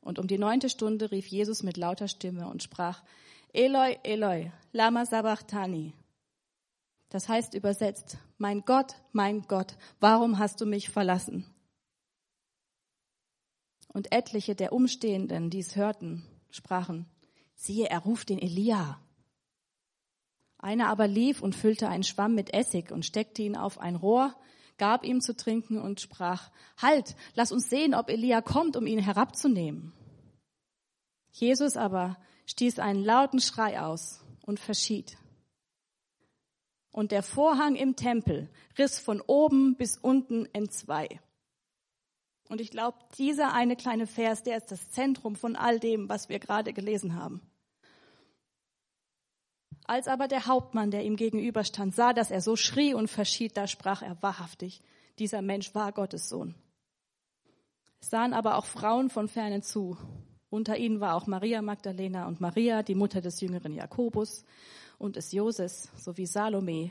Und 0.00 0.18
um 0.18 0.26
die 0.26 0.38
neunte 0.38 0.68
Stunde 0.68 1.10
rief 1.10 1.26
Jesus 1.26 1.62
mit 1.62 1.76
lauter 1.76 2.08
Stimme 2.08 2.48
und 2.48 2.62
sprach, 2.62 3.02
Eloi, 3.52 3.98
Eloi, 4.02 4.50
lama 4.72 5.06
sabachthani. 5.06 5.94
Das 7.08 7.28
heißt 7.28 7.54
übersetzt, 7.54 8.18
mein 8.36 8.62
Gott, 8.62 8.94
mein 9.12 9.42
Gott, 9.42 9.76
warum 10.00 10.38
hast 10.38 10.60
du 10.60 10.66
mich 10.66 10.90
verlassen? 10.90 11.46
Und 13.88 14.12
etliche 14.12 14.54
der 14.54 14.74
Umstehenden, 14.74 15.48
die 15.48 15.60
es 15.60 15.76
hörten, 15.76 16.24
sprachen, 16.50 17.06
siehe, 17.54 17.88
er 17.88 18.00
ruft 18.00 18.28
den 18.28 18.38
Elia. 18.38 19.00
Einer 20.58 20.88
aber 20.88 21.08
lief 21.08 21.40
und 21.40 21.54
füllte 21.54 21.88
einen 21.88 22.04
Schwamm 22.04 22.34
mit 22.34 22.52
Essig 22.52 22.92
und 22.92 23.06
steckte 23.06 23.42
ihn 23.42 23.56
auf 23.56 23.78
ein 23.78 23.96
Rohr, 23.96 24.34
gab 24.76 25.04
ihm 25.04 25.22
zu 25.22 25.34
trinken 25.34 25.80
und 25.80 26.00
sprach, 26.00 26.50
Halt, 26.76 27.16
lass 27.34 27.50
uns 27.50 27.70
sehen, 27.70 27.94
ob 27.94 28.10
Elia 28.10 28.42
kommt, 28.42 28.76
um 28.76 28.86
ihn 28.86 28.98
herabzunehmen. 28.98 29.92
Jesus 31.30 31.76
aber 31.76 32.18
stieß 32.48 32.78
einen 32.78 33.04
lauten 33.04 33.40
Schrei 33.40 33.80
aus 33.80 34.24
und 34.42 34.58
verschied. 34.58 35.16
Und 36.90 37.12
der 37.12 37.22
Vorhang 37.22 37.76
im 37.76 37.94
Tempel 37.94 38.50
riss 38.78 38.98
von 38.98 39.20
oben 39.20 39.76
bis 39.76 39.96
unten 39.96 40.46
entzwei. 40.52 41.20
Und 42.48 42.62
ich 42.62 42.70
glaube, 42.70 42.96
dieser 43.18 43.52
eine 43.52 43.76
kleine 43.76 44.06
Vers, 44.06 44.42
der 44.42 44.56
ist 44.56 44.72
das 44.72 44.90
Zentrum 44.90 45.36
von 45.36 45.54
all 45.54 45.78
dem, 45.78 46.08
was 46.08 46.30
wir 46.30 46.38
gerade 46.38 46.72
gelesen 46.72 47.14
haben. 47.14 47.42
Als 49.84 50.08
aber 50.08 50.28
der 50.28 50.46
Hauptmann, 50.46 50.90
der 50.90 51.04
ihm 51.04 51.16
gegenüberstand, 51.16 51.94
sah, 51.94 52.14
dass 52.14 52.30
er 52.30 52.40
so 52.40 52.56
schrie 52.56 52.94
und 52.94 53.08
verschied, 53.08 53.56
da 53.56 53.66
sprach 53.66 54.02
er 54.02 54.20
wahrhaftig, 54.22 54.82
dieser 55.18 55.42
Mensch 55.42 55.74
war 55.74 55.92
Gottes 55.92 56.28
Sohn. 56.28 56.54
Es 58.00 58.10
sahen 58.10 58.32
aber 58.32 58.56
auch 58.56 58.66
Frauen 58.66 59.10
von 59.10 59.28
fernen 59.28 59.62
zu 59.62 59.98
unter 60.50 60.76
ihnen 60.78 61.00
war 61.00 61.14
auch 61.14 61.26
Maria 61.26 61.62
Magdalena 61.62 62.26
und 62.26 62.40
Maria, 62.40 62.82
die 62.82 62.94
Mutter 62.94 63.20
des 63.20 63.40
jüngeren 63.40 63.74
Jakobus 63.74 64.44
und 64.98 65.16
des 65.16 65.32
Joses, 65.32 65.90
sowie 65.96 66.26
Salome, 66.26 66.90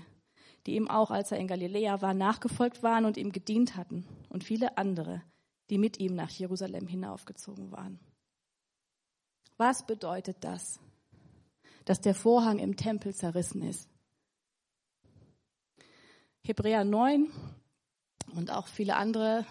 die 0.66 0.76
ihm 0.76 0.88
auch, 0.88 1.12
als 1.12 1.32
er 1.32 1.40
in 1.40 1.48
Galiläa 1.48 2.02
war, 2.02 2.14
nachgefolgt 2.14 2.84
waren 2.84 3.06
und 3.06 3.18
ihm 3.18 3.32
gedient 3.32 3.76
hatten, 3.76 4.06
und 4.30 4.44
viele 4.44 4.78
andere, 4.78 5.24
die 5.70 5.78
mit 5.78 6.00
ihm 6.00 6.16
nach 6.16 6.30
Jerusalem 6.30 6.88
hinaufgezogen 6.88 7.72
waren. 7.72 8.00
Was 9.58 9.86
bedeutet 9.86 10.38
das, 10.42 10.80
dass 11.86 12.00
der 12.00 12.14
Vorhang 12.14 12.60
im 12.60 12.76
Tempel 12.76 13.16
zerrissen 13.16 13.64
ist? 13.64 13.90
Hebräer 16.44 16.84
9 16.84 17.32
und 18.36 18.52
auch 18.52 18.68
viele 18.68 18.96
andere 18.96 19.46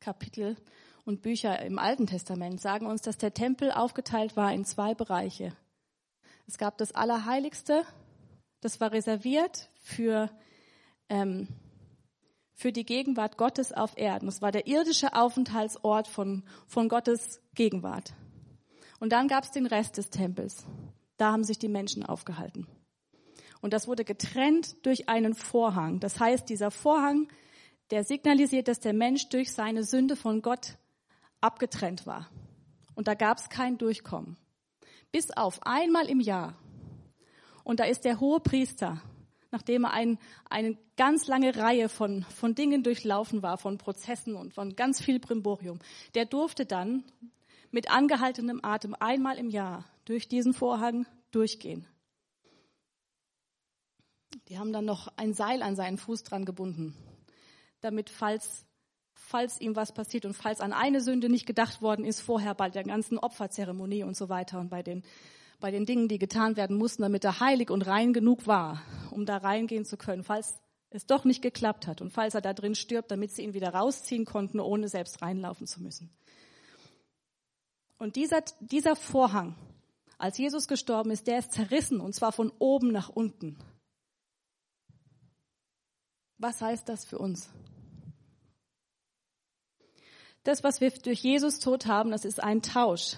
Kapitel 0.00 0.56
und 1.06 1.22
Bücher 1.22 1.62
im 1.62 1.78
Alten 1.78 2.06
Testament 2.06 2.60
sagen 2.60 2.86
uns, 2.86 3.00
dass 3.00 3.16
der 3.16 3.32
Tempel 3.32 3.70
aufgeteilt 3.70 4.36
war 4.36 4.52
in 4.52 4.64
zwei 4.64 4.92
Bereiche. 4.92 5.56
Es 6.48 6.58
gab 6.58 6.76
das 6.78 6.92
Allerheiligste, 6.92 7.84
das 8.60 8.80
war 8.80 8.90
reserviert 8.90 9.70
für, 9.80 10.30
ähm, 11.08 11.48
für 12.54 12.72
die 12.72 12.84
Gegenwart 12.84 13.36
Gottes 13.36 13.72
auf 13.72 13.96
Erden. 13.96 14.26
Das 14.26 14.42
war 14.42 14.50
der 14.50 14.66
irdische 14.66 15.14
Aufenthaltsort 15.14 16.08
von, 16.08 16.42
von 16.66 16.88
Gottes 16.88 17.40
Gegenwart. 17.54 18.12
Und 18.98 19.12
dann 19.12 19.28
gab 19.28 19.44
es 19.44 19.52
den 19.52 19.66
Rest 19.66 19.98
des 19.98 20.10
Tempels. 20.10 20.66
Da 21.18 21.30
haben 21.30 21.44
sich 21.44 21.58
die 21.58 21.68
Menschen 21.68 22.04
aufgehalten. 22.04 22.66
Und 23.60 23.72
das 23.72 23.86
wurde 23.86 24.04
getrennt 24.04 24.84
durch 24.84 25.08
einen 25.08 25.34
Vorhang. 25.34 26.00
Das 26.00 26.18
heißt, 26.18 26.48
dieser 26.48 26.72
Vorhang, 26.72 27.28
der 27.90 28.02
signalisiert, 28.02 28.66
dass 28.66 28.80
der 28.80 28.92
Mensch 28.92 29.28
durch 29.28 29.52
seine 29.52 29.84
Sünde 29.84 30.16
von 30.16 30.42
Gott 30.42 30.78
abgetrennt 31.40 32.06
war. 32.06 32.28
Und 32.94 33.08
da 33.08 33.14
gab 33.14 33.38
es 33.38 33.48
kein 33.48 33.78
Durchkommen. 33.78 34.36
Bis 35.12 35.30
auf 35.30 35.60
einmal 35.64 36.08
im 36.08 36.20
Jahr. 36.20 36.56
Und 37.64 37.80
da 37.80 37.84
ist 37.84 38.04
der 38.04 38.20
hohe 38.20 38.40
Priester 38.40 39.02
nachdem 39.56 39.84
er 39.84 39.92
ein, 39.92 40.18
eine 40.50 40.76
ganz 40.98 41.26
lange 41.26 41.56
Reihe 41.56 41.88
von, 41.88 42.24
von 42.24 42.54
Dingen 42.54 42.82
durchlaufen 42.82 43.42
war, 43.42 43.56
von 43.56 43.78
Prozessen 43.78 44.36
und 44.36 44.52
von 44.52 44.76
ganz 44.76 45.00
viel 45.00 45.18
Brimborium, 45.18 45.78
der 46.14 46.26
durfte 46.26 46.66
dann 46.66 47.04
mit 47.70 47.90
angehaltenem 47.90 48.60
Atem 48.62 48.94
einmal 49.00 49.38
im 49.38 49.48
Jahr 49.48 49.86
durch 50.04 50.28
diesen 50.28 50.52
Vorhang 50.52 51.06
durchgehen. 51.30 51.86
Die 54.48 54.58
haben 54.58 54.74
dann 54.74 54.84
noch 54.84 55.08
ein 55.16 55.32
Seil 55.32 55.62
an 55.62 55.74
seinen 55.74 55.96
Fuß 55.96 56.22
dran 56.22 56.44
gebunden, 56.44 56.94
damit 57.80 58.10
falls, 58.10 58.65
falls 59.26 59.60
ihm 59.60 59.74
was 59.74 59.92
passiert 59.92 60.24
und 60.24 60.34
falls 60.34 60.60
an 60.60 60.72
eine 60.72 61.00
Sünde 61.00 61.28
nicht 61.28 61.46
gedacht 61.46 61.82
worden 61.82 62.04
ist 62.04 62.20
vorher 62.20 62.54
bei 62.54 62.70
der 62.70 62.84
ganzen 62.84 63.18
Opferzeremonie 63.18 64.04
und 64.04 64.16
so 64.16 64.28
weiter 64.28 64.60
und 64.60 64.70
bei 64.70 64.82
den 64.82 65.02
bei 65.58 65.70
den 65.70 65.86
Dingen, 65.86 66.06
die 66.06 66.18
getan 66.18 66.56
werden 66.56 66.76
mussten, 66.76 67.02
damit 67.02 67.24
er 67.24 67.40
heilig 67.40 67.70
und 67.70 67.86
rein 67.86 68.12
genug 68.12 68.46
war, 68.46 68.82
um 69.10 69.24
da 69.24 69.38
reingehen 69.38 69.86
zu 69.86 69.96
können, 69.96 70.22
falls 70.22 70.54
es 70.90 71.06
doch 71.06 71.24
nicht 71.24 71.40
geklappt 71.40 71.86
hat 71.86 72.02
und 72.02 72.12
falls 72.12 72.34
er 72.34 72.42
da 72.42 72.52
drin 72.52 72.74
stirbt, 72.74 73.10
damit 73.10 73.32
sie 73.32 73.42
ihn 73.42 73.54
wieder 73.54 73.70
rausziehen 73.70 74.26
konnten, 74.26 74.60
ohne 74.60 74.88
selbst 74.88 75.22
reinlaufen 75.22 75.66
zu 75.66 75.82
müssen. 75.82 76.10
Und 77.98 78.16
dieser, 78.16 78.42
dieser 78.60 78.96
Vorhang, 78.96 79.56
als 80.18 80.36
Jesus 80.36 80.68
gestorben 80.68 81.10
ist, 81.10 81.26
der 81.26 81.38
ist 81.38 81.52
zerrissen 81.52 82.00
und 82.00 82.14
zwar 82.14 82.32
von 82.32 82.52
oben 82.58 82.92
nach 82.92 83.08
unten. 83.08 83.58
Was 86.36 86.60
heißt 86.60 86.86
das 86.88 87.06
für 87.06 87.18
uns? 87.18 87.48
Das, 90.46 90.62
was 90.62 90.80
wir 90.80 90.92
durch 90.92 91.24
Jesus 91.24 91.58
Tod 91.58 91.86
haben, 91.86 92.12
das 92.12 92.24
ist 92.24 92.40
ein 92.40 92.62
Tausch. 92.62 93.16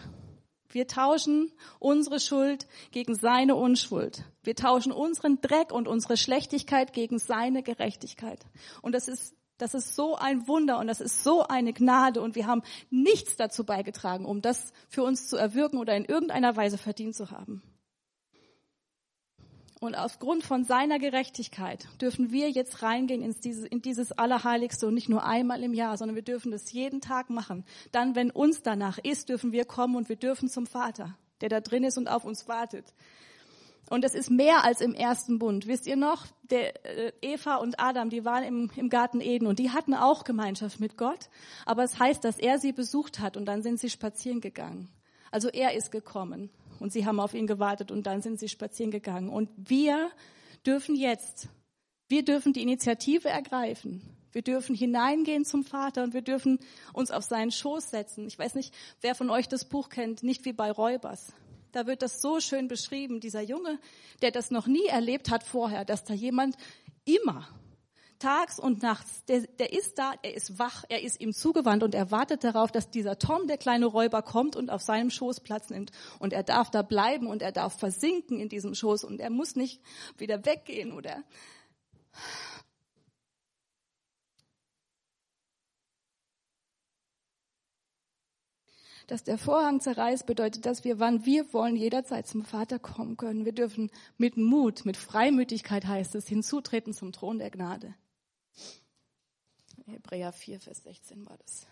Wir 0.70 0.86
tauschen 0.86 1.52
unsere 1.78 2.20
Schuld 2.20 2.66
gegen 2.90 3.14
seine 3.14 3.54
Unschuld. 3.54 4.24
Wir 4.42 4.56
tauschen 4.56 4.92
unseren 4.92 5.38
Dreck 5.42 5.70
und 5.70 5.88
unsere 5.88 6.16
Schlechtigkeit 6.16 6.94
gegen 6.94 7.18
seine 7.18 7.62
Gerechtigkeit. 7.62 8.46
Und 8.80 8.92
das 8.92 9.08
ist, 9.08 9.34
das 9.58 9.74
ist 9.74 9.94
so 9.94 10.16
ein 10.16 10.48
Wunder 10.48 10.78
und 10.78 10.86
das 10.86 11.02
ist 11.02 11.22
so 11.22 11.42
eine 11.42 11.74
Gnade 11.74 12.22
und 12.22 12.34
wir 12.34 12.46
haben 12.46 12.62
nichts 12.88 13.36
dazu 13.36 13.62
beigetragen, 13.62 14.24
um 14.24 14.40
das 14.40 14.72
für 14.88 15.02
uns 15.02 15.28
zu 15.28 15.36
erwirken 15.36 15.76
oder 15.76 15.94
in 15.94 16.06
irgendeiner 16.06 16.56
Weise 16.56 16.78
verdient 16.78 17.14
zu 17.14 17.30
haben. 17.30 17.62
Und 19.80 19.94
aufgrund 19.94 20.42
von 20.42 20.64
seiner 20.64 20.98
Gerechtigkeit 20.98 21.86
dürfen 22.00 22.32
wir 22.32 22.50
jetzt 22.50 22.82
reingehen 22.82 23.22
in 23.22 23.34
dieses, 23.40 23.64
in 23.64 23.80
dieses 23.80 24.10
Allerheiligste 24.10 24.88
und 24.88 24.94
nicht 24.94 25.08
nur 25.08 25.24
einmal 25.24 25.62
im 25.62 25.72
Jahr, 25.72 25.96
sondern 25.96 26.16
wir 26.16 26.22
dürfen 26.22 26.50
das 26.50 26.72
jeden 26.72 27.00
Tag 27.00 27.30
machen. 27.30 27.64
Dann, 27.92 28.16
wenn 28.16 28.32
uns 28.32 28.62
danach 28.62 28.98
ist, 28.98 29.28
dürfen 29.28 29.52
wir 29.52 29.64
kommen 29.64 29.94
und 29.94 30.08
wir 30.08 30.16
dürfen 30.16 30.48
zum 30.48 30.66
Vater, 30.66 31.16
der 31.40 31.48
da 31.48 31.60
drin 31.60 31.84
ist 31.84 31.96
und 31.96 32.08
auf 32.08 32.24
uns 32.24 32.48
wartet. 32.48 32.92
Und 33.88 34.04
es 34.04 34.14
ist 34.14 34.30
mehr 34.30 34.64
als 34.64 34.80
im 34.80 34.94
ersten 34.94 35.38
Bund. 35.38 35.66
Wisst 35.68 35.86
ihr 35.86 35.96
noch, 35.96 36.26
der, 36.50 36.84
äh, 36.84 37.12
Eva 37.22 37.56
und 37.56 37.80
Adam, 37.80 38.10
die 38.10 38.24
waren 38.24 38.44
im, 38.44 38.70
im 38.74 38.90
Garten 38.90 39.20
Eden 39.20 39.46
und 39.46 39.60
die 39.60 39.70
hatten 39.70 39.94
auch 39.94 40.24
Gemeinschaft 40.24 40.80
mit 40.80 40.98
Gott. 40.98 41.30
Aber 41.66 41.84
es 41.84 41.98
heißt, 41.98 42.22
dass 42.24 42.36
er 42.36 42.58
sie 42.58 42.72
besucht 42.72 43.20
hat 43.20 43.36
und 43.36 43.46
dann 43.46 43.62
sind 43.62 43.78
sie 43.78 43.88
spazieren 43.88 44.40
gegangen. 44.40 44.88
Also 45.30 45.48
er 45.48 45.74
ist 45.74 45.92
gekommen 45.92 46.50
und 46.80 46.92
sie 46.92 47.06
haben 47.06 47.20
auf 47.20 47.34
ihn 47.34 47.46
gewartet 47.46 47.90
und 47.90 48.06
dann 48.06 48.22
sind 48.22 48.38
sie 48.38 48.48
spazieren 48.48 48.90
gegangen. 48.90 49.28
Und 49.28 49.50
wir 49.56 50.10
dürfen 50.66 50.94
jetzt, 50.94 51.48
wir 52.08 52.24
dürfen 52.24 52.52
die 52.52 52.62
Initiative 52.62 53.28
ergreifen. 53.28 54.02
Wir 54.32 54.42
dürfen 54.42 54.74
hineingehen 54.74 55.44
zum 55.44 55.64
Vater 55.64 56.04
und 56.04 56.14
wir 56.14 56.22
dürfen 56.22 56.58
uns 56.92 57.10
auf 57.10 57.24
seinen 57.24 57.50
Schoß 57.50 57.90
setzen. 57.90 58.26
Ich 58.26 58.38
weiß 58.38 58.54
nicht, 58.54 58.74
wer 59.00 59.14
von 59.14 59.30
euch 59.30 59.48
das 59.48 59.64
Buch 59.64 59.88
kennt, 59.88 60.22
nicht 60.22 60.44
wie 60.44 60.52
bei 60.52 60.70
Räubers. 60.70 61.32
Da 61.72 61.86
wird 61.86 62.02
das 62.02 62.20
so 62.20 62.40
schön 62.40 62.68
beschrieben, 62.68 63.20
dieser 63.20 63.42
Junge, 63.42 63.78
der 64.22 64.30
das 64.30 64.50
noch 64.50 64.66
nie 64.66 64.86
erlebt 64.86 65.30
hat 65.30 65.44
vorher, 65.44 65.84
dass 65.84 66.04
da 66.04 66.14
jemand 66.14 66.56
immer 67.04 67.48
tags 68.18 68.59
und 68.59 68.83
nachts. 68.83 69.24
Der, 69.26 69.42
der 69.59 69.72
ist 69.72 69.98
da, 69.98 70.12
er 70.22 70.35
ist 70.35 70.59
wach, 70.59 70.85
er 70.88 71.02
ist 71.02 71.20
ihm 71.20 71.33
zugewandt 71.33 71.83
und 71.83 71.94
er 71.94 72.11
wartet 72.11 72.44
darauf, 72.44 72.72
dass 72.72 72.90
dieser 72.90 73.18
Tom, 73.18 73.46
der 73.46 73.59
kleine 73.59 73.87
Räuber, 73.87 74.22
kommt 74.22 74.57
und 74.57 74.70
auf 74.70 74.83
seinem 74.83 75.11
Schoß 75.11 75.40
Platz 75.40 75.70
nimmt. 75.70 75.92
Und 76.18 76.33
er 76.33 76.42
darf 76.42 76.70
da 76.70 76.83
bleiben 76.83 77.26
und 77.26 77.42
er 77.42 77.52
darf 77.52 77.78
versinken 77.78 78.40
in 78.40 78.48
diesem 78.48 78.74
Schoß 78.74 79.04
und 79.04 79.20
er 79.20 79.31
muss 79.31 79.57
nicht 79.57 79.81
wieder 80.16 80.44
weggehen 80.44 80.92
oder 80.92 81.24
dass 89.09 89.24
der 89.24 89.38
Vorhang 89.38 89.81
zerreißt, 89.81 90.26
bedeutet, 90.26 90.66
dass 90.66 90.85
wir, 90.85 91.00
wann 91.00 91.24
wir 91.24 91.52
wollen, 91.52 91.76
jederzeit 91.76 92.26
zum 92.26 92.44
Vater 92.44 92.78
kommen 92.78 93.16
können. 93.16 93.46
Wir 93.46 93.52
dürfen 93.52 93.90
mit 94.18 94.37
Mut, 94.37 94.85
mit 94.85 94.96
Freimütigkeit 94.96 95.87
heißt 95.87 96.14
es, 96.14 96.28
hinzutreten 96.28 96.92
zum 96.92 97.12
Thron 97.12 97.38
der 97.38 97.50
Gnade. 97.50 97.94
Hebräer 99.88 100.33
4, 100.33 100.61
Vers 100.61 100.83
16 100.83 101.27
war 101.27 101.38
das. 101.38 101.66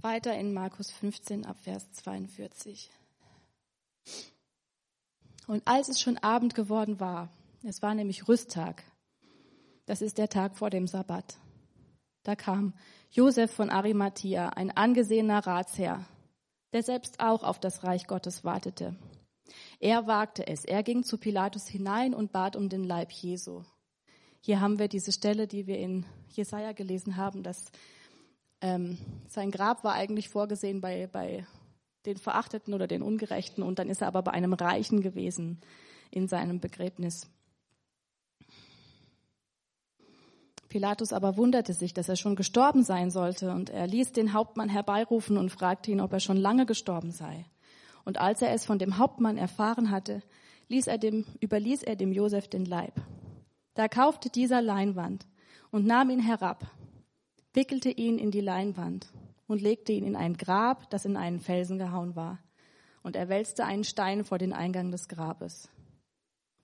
Weiter 0.00 0.36
in 0.36 0.52
Markus 0.52 0.90
15 0.90 1.46
ab 1.46 1.58
Vers 1.60 1.92
42. 1.92 2.90
Und 5.46 5.66
als 5.66 5.88
es 5.88 6.00
schon 6.00 6.18
Abend 6.18 6.54
geworden 6.54 6.98
war, 6.98 7.30
es 7.62 7.82
war 7.82 7.94
nämlich 7.94 8.26
Rüsttag, 8.28 8.82
das 9.86 10.02
ist 10.02 10.18
der 10.18 10.28
Tag 10.28 10.56
vor 10.56 10.70
dem 10.70 10.86
Sabbat, 10.86 11.38
da 12.22 12.34
kam 12.34 12.74
Josef 13.10 13.52
von 13.52 13.70
Arimathea, 13.70 14.50
ein 14.50 14.70
angesehener 14.70 15.46
Ratsherr, 15.46 16.04
der 16.72 16.82
selbst 16.82 17.20
auch 17.20 17.42
auf 17.42 17.60
das 17.60 17.84
Reich 17.84 18.06
Gottes 18.06 18.44
wartete. 18.44 18.96
Er 19.78 20.06
wagte 20.06 20.46
es. 20.46 20.64
Er 20.64 20.82
ging 20.82 21.02
zu 21.02 21.18
Pilatus 21.18 21.66
hinein 21.66 22.14
und 22.14 22.32
bat 22.32 22.54
um 22.56 22.68
den 22.68 22.84
Leib 22.84 23.10
Jesu. 23.10 23.64
Hier 24.40 24.60
haben 24.60 24.78
wir 24.78 24.88
diese 24.88 25.12
Stelle, 25.12 25.46
die 25.46 25.66
wir 25.66 25.78
in 25.78 26.06
Jesaja 26.30 26.72
gelesen 26.72 27.16
haben, 27.16 27.42
dass 27.42 27.70
ähm, 28.62 28.98
sein 29.28 29.50
Grab 29.50 29.84
war 29.84 29.94
eigentlich 29.94 30.28
vorgesehen 30.28 30.80
bei, 30.80 31.06
bei 31.06 31.46
den 32.06 32.16
Verachteten 32.16 32.72
oder 32.72 32.86
den 32.86 33.02
Ungerechten 33.02 33.62
und 33.62 33.78
dann 33.78 33.88
ist 33.88 34.00
er 34.00 34.08
aber 34.08 34.22
bei 34.22 34.30
einem 34.30 34.54
Reichen 34.54 35.02
gewesen 35.02 35.60
in 36.10 36.26
seinem 36.26 36.60
Begräbnis. 36.60 37.28
Pilatus 40.68 41.12
aber 41.12 41.36
wunderte 41.36 41.74
sich, 41.74 41.92
dass 41.92 42.08
er 42.08 42.16
schon 42.16 42.36
gestorben 42.36 42.84
sein 42.84 43.10
sollte, 43.10 43.50
und 43.50 43.70
er 43.70 43.88
ließ 43.88 44.12
den 44.12 44.32
Hauptmann 44.32 44.68
herbeirufen 44.68 45.36
und 45.36 45.50
fragte 45.50 45.90
ihn, 45.90 46.00
ob 46.00 46.12
er 46.12 46.20
schon 46.20 46.36
lange 46.36 46.64
gestorben 46.64 47.10
sei. 47.10 47.44
Und 48.04 48.18
als 48.18 48.40
er 48.40 48.52
es 48.52 48.64
von 48.64 48.78
dem 48.78 48.96
Hauptmann 48.96 49.36
erfahren 49.36 49.90
hatte, 49.90 50.22
ließ 50.68 50.86
er 50.86 50.96
dem, 50.96 51.26
überließ 51.40 51.82
er 51.82 51.96
dem 51.96 52.12
Josef 52.12 52.46
den 52.46 52.64
Leib. 52.64 52.94
Da 53.80 53.88
kaufte 53.88 54.28
dieser 54.28 54.60
Leinwand 54.60 55.26
und 55.70 55.86
nahm 55.86 56.10
ihn 56.10 56.20
herab, 56.20 56.70
wickelte 57.54 57.88
ihn 57.88 58.18
in 58.18 58.30
die 58.30 58.42
Leinwand 58.42 59.10
und 59.46 59.62
legte 59.62 59.92
ihn 59.92 60.04
in 60.04 60.16
ein 60.16 60.36
Grab, 60.36 60.90
das 60.90 61.06
in 61.06 61.16
einen 61.16 61.40
Felsen 61.40 61.78
gehauen 61.78 62.14
war. 62.14 62.40
Und 63.02 63.16
er 63.16 63.30
wälzte 63.30 63.64
einen 63.64 63.84
Stein 63.84 64.22
vor 64.22 64.36
den 64.36 64.52
Eingang 64.52 64.90
des 64.90 65.08
Grabes. 65.08 65.70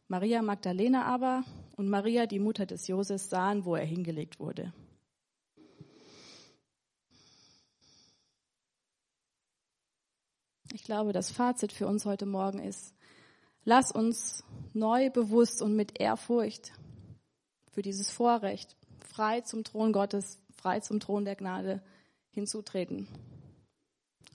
Maria 0.09 0.43
Magdalena 0.43 1.07
aber 1.07 1.43
und 1.77 1.89
Maria, 1.89 2.27
die 2.27 2.39
Mutter 2.39 2.67
des 2.67 2.87
Josef, 2.87 3.23
sahen, 3.23 3.65
wo 3.65 3.77
er 3.77 3.87
hingelegt 3.87 4.39
wurde. 4.39 4.75
Ich 10.75 10.85
glaube, 10.85 11.15
das 11.15 11.31
Fazit 11.31 11.73
für 11.73 11.87
uns 11.87 12.05
heute 12.05 12.27
Morgen 12.27 12.59
ist, 12.59 12.95
lass 13.65 13.91
uns 13.91 14.45
neu 14.75 15.09
bewusst 15.09 15.63
und 15.63 15.75
mit 15.75 15.99
Ehrfurcht 15.99 16.73
für 17.77 17.83
dieses 17.83 18.11
Vorrecht, 18.11 18.75
frei 19.01 19.43
zum 19.43 19.63
Thron 19.63 19.93
Gottes, 19.93 20.41
frei 20.51 20.81
zum 20.81 20.99
Thron 20.99 21.27
der 21.27 21.37
Gnade 21.37 21.83
hinzutreten. 22.31 23.07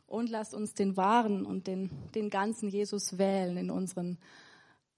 Und 0.05 0.29
lasst 0.29 0.53
uns 0.53 0.75
den 0.75 0.95
wahren 0.95 1.43
und 1.47 1.65
den, 1.65 1.89
den 2.13 2.29
ganzen 2.29 2.69
Jesus 2.69 3.17
wählen 3.17 3.57
in 3.57 3.71
unseren 3.71 4.19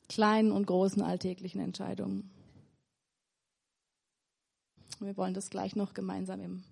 kleinen 0.10 0.52
und 0.52 0.68
großen 0.68 1.02
alltäglichen 1.02 1.62
Entscheidungen. 1.62 2.32
Wir 5.00 5.16
wollen 5.16 5.34
das 5.34 5.50
gleich 5.50 5.78
noch 5.78 5.94
gemeinsam 5.94 6.42
im, 6.42 6.64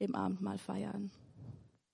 im 0.00 0.16
Abendmahl 0.16 0.58
feiern. 0.58 1.12